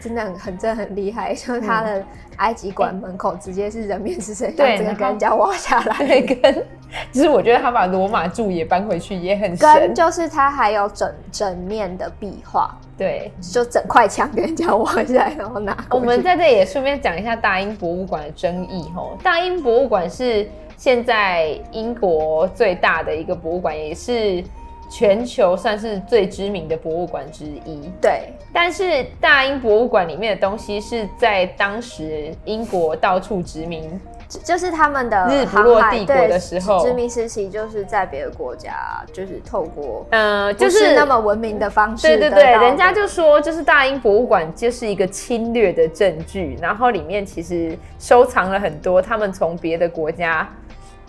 [0.00, 2.04] 真的很很真的很厉害， 就是他的
[2.36, 6.66] 埃及馆门口直接是人面狮身像，这个跟人家挖下来那根，
[7.12, 15.76] 其实 我觉得他把罗马柱也搬回去也很神，跟就是他还有整整面的壁画，对，就整块墙给人家挖下来，然后拿。
[15.90, 24.42] 我们在这里也顺便讲一下大英博物馆的争议吼，大英博物馆是现在英国最大的一个博物馆，也是。
[24.88, 27.90] 全球算是最知名的博物馆之一。
[28.00, 34.00] 对，但是大英博物馆里面的东西是在当时英国到处殖民，
[34.44, 42.06] 就是他们的日不落帝国的时候，殖民时期就是在别的国家，就是透过呃，就是那么文明的方式。
[42.06, 50.48] 对对对，人家就说，就是大英博物馆就是一个侵略的证据，然后里面其实收藏了很多他们从别的国家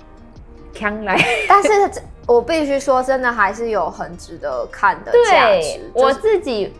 [0.73, 1.15] 抢来，
[1.47, 2.01] 但是。
[2.27, 5.79] 我必须说，真的还是有很值得看的价值。
[5.93, 6.73] 对，我自己，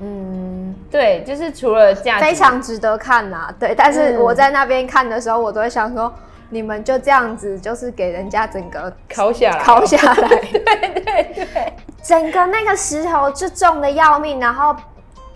[0.00, 3.52] 嗯，对，就是除了价值，非常值得看呐。
[3.58, 6.12] 对，但是我在那边看的时候，我都会想说，
[6.48, 10.28] 你们就这样子，就是给人家整个敲下来，敲下来。
[10.40, 14.76] 对对对，整个那个石头就重的要命，然后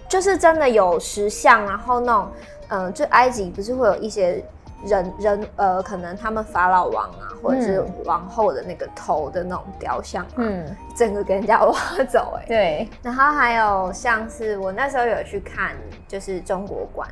[0.08, 2.28] 就是真的有石像，然后那种，
[2.68, 4.44] 嗯，就埃及不是会有一些。
[4.84, 10.64] 人人呃，可能他们法老王啊，或者是王后的那个头的那种雕像，嗯，
[10.94, 11.74] 整个给人家挖
[12.08, 12.88] 走，欸，哎，对。
[13.02, 15.74] 然后还有像是我那时候有去看，
[16.06, 17.08] 就是中国馆，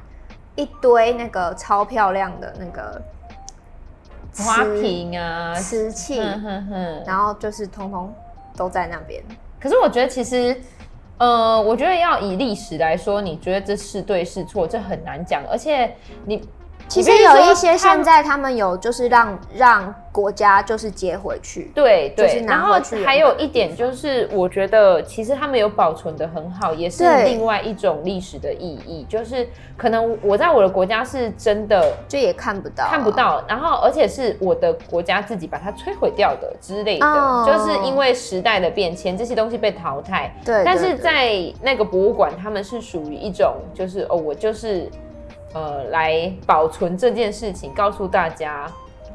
[0.55, 3.03] 一堆那个超漂亮的那个
[4.45, 6.19] 花瓶啊，瓷器，
[7.05, 8.15] 然后就是通通
[8.57, 9.21] 都在那边。
[9.59, 10.57] 可是我觉得其实，
[11.19, 15.93] 呃，我觉得要以历史来说，你觉得这是对是错，这很难讲，而且
[16.25, 16.49] 你。
[16.89, 40.35] 其实有一些现在他们有就是让让国家就是接回去，对对，然后还有一点就是我觉得其实他们有保存的很好，也是另外一种历史的意义，就是可能我在我的国家是真的就也看不到看不到，然后而且是我的国家自己把它摧毁掉的之类的，就是因为时代的变迁，这些东西被淘汰。
[40.45, 44.89] 对，但是在那个博物馆，他们是属于一种就是哦，我就是。
[45.57, 48.71] 呃，来保存这件事情，告诉大家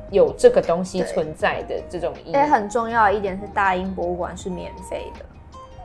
[0.09, 2.31] 有这个东西存在的这种意义。
[2.31, 5.25] 也很重要的一点是，大英博物馆是免费的，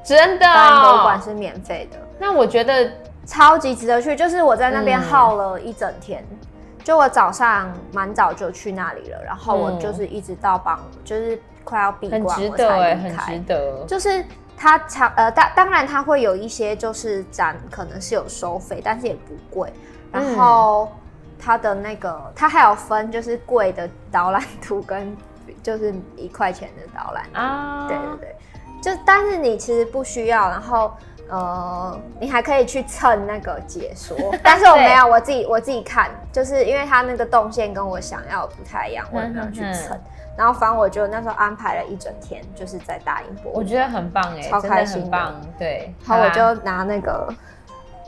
[0.03, 0.47] 真的。
[0.47, 2.91] 大英博物馆是免费的，那我觉得
[3.27, 4.17] 超级值得去。
[4.17, 6.39] 就是我在那边耗了一整天，嗯、
[6.83, 13.85] 就我早上蛮早就去那里了，然后我就是一直到傍，就是快要闭馆，很值得哎，很值得。
[13.87, 14.25] 就是
[14.57, 19.71] 它常呃，当当然它会有一些就是展，可能是有收费，但是也不贵。
[20.17, 20.91] 然后
[21.39, 25.15] 它的那个，它还有分，就是贵的导览图跟
[25.63, 27.39] 就是一块钱的导览图。
[27.39, 28.37] 啊，对对对，
[28.81, 30.93] 就但是你其实不需要，然后
[31.29, 39.99] 呃，你还可以去蹭那个解说， 但是我没有，我自己我自己看，就是因为它那个动线跟我想要不太一样，我也没有去蹭。
[40.37, 45.95] 然后反正我就那时候安排了一整天，就是在大英博我觉得很棒哎，超开心，很棒，对。
[46.07, 47.33] 然后我就拿那个。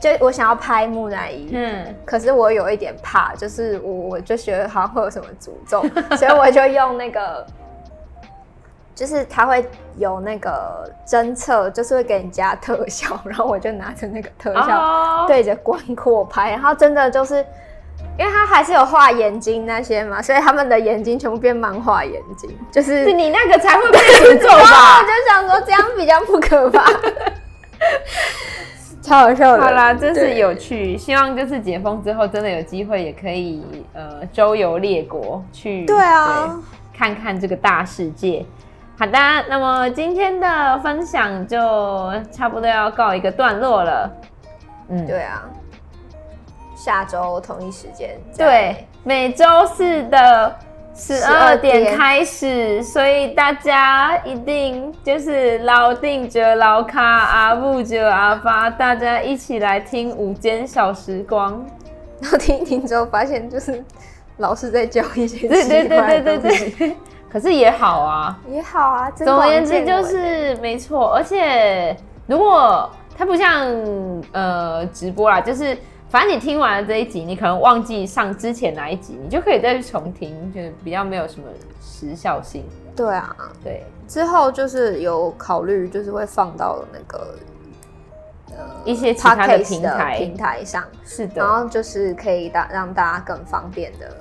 [0.01, 5.83] 就我想要拍木乃伊，嗯，可是我有一点怕，就是我我就觉得好像会有什么诅咒，
[6.15, 7.45] 所以我就用那个，
[8.95, 9.65] 就是它会
[9.97, 17.45] 有那个侦测，就是会给你加特效，然后我就拿着那个特效对着棺槨拍，然后真的就是，
[18.17, 24.99] 因为它还是有画眼睛那些嘛，所以他们的眼睛全部变漫画眼睛，就是，是你那个才会被诅咒吧？
[25.03, 26.89] 我就想说这样比较不可怕。
[29.09, 30.95] 超好笑的，好啦，真是有趣。
[30.95, 38.45] 希望就是解封之后，真的有机会也可以呃周游列国去，对啊对，看看这个大世界。
[38.99, 39.17] 好的，
[39.49, 41.57] 那么今天的分享就
[42.31, 44.11] 差不多要告一个段落了。
[44.89, 45.49] 嗯，对啊，
[46.75, 50.55] 下周同一时间，对，每周四的。
[50.99, 61.65] 十二点开始，所以大家一定就是老定着老卡阿布着阿发，大家一起来听午间小时光。
[62.21, 63.81] 然后听一听之后，发现就是
[64.37, 66.95] 老师在教一些对对对对对对，
[67.31, 69.09] 可是也好啊，也好啊。
[69.11, 71.95] 总而言之就是没错，而且
[72.27, 73.65] 如果它不像
[74.33, 75.77] 呃直播啦，就是。
[76.09, 81.47] 反正你听完了这一集，你可能忘记上之前哪一集，你就可以再去重听，就是比较没有什么
[81.79, 82.65] 时效性。
[82.95, 83.83] 对啊，对。
[84.07, 87.35] 之后就是有考虑，就是会放到那个
[88.49, 91.35] 呃一些其他的平台平台上，是的。
[91.35, 94.11] 然后就是可以大让大家更方便的，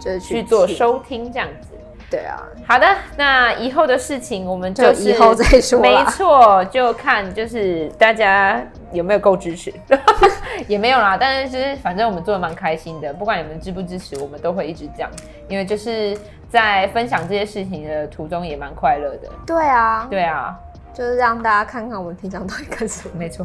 [0.00, 1.75] 就是去，去做收听这样子。
[2.08, 2.86] 对啊，好的，
[3.16, 5.80] 那以后的事情我们就以后再说。
[5.80, 9.74] 没错，就看就是大家有没有够支持，
[10.68, 11.16] 也没有啦。
[11.18, 15.10] 但是就是反正我们做的蛮开心的，不管你们支不支持，我们都会一直讲，
[15.48, 16.16] 因为就是
[16.48, 19.28] 在分享这些事情的途中也蛮快乐的。
[19.44, 20.56] 对啊，对啊，
[20.94, 23.14] 就是让大家看看我们平常都会干什么。
[23.18, 23.44] 没错。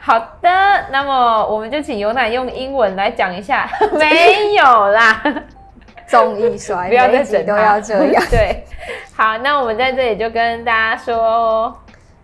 [0.00, 0.48] 好的，
[0.90, 3.68] 那么我们就请尤奶用英文来讲一下。
[3.92, 5.22] 没有啦。
[6.06, 8.22] 综艺衰，不要再整都要这样。
[8.30, 8.64] 对，
[9.14, 11.76] 好，那我们在这里就跟大家说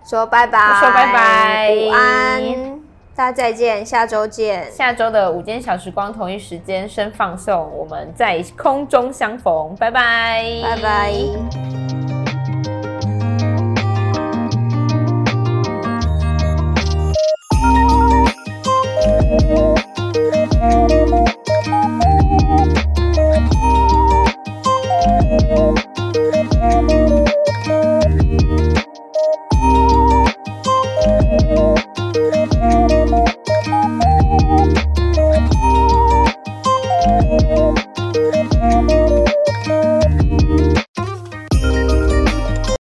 [0.05, 2.81] 说拜拜，说拜拜，午安，
[3.15, 4.71] 大家再见，下周见。
[4.73, 12.00] 下周的午间小时光同一时间声放送，我们在空中相逢，拜拜，拜拜。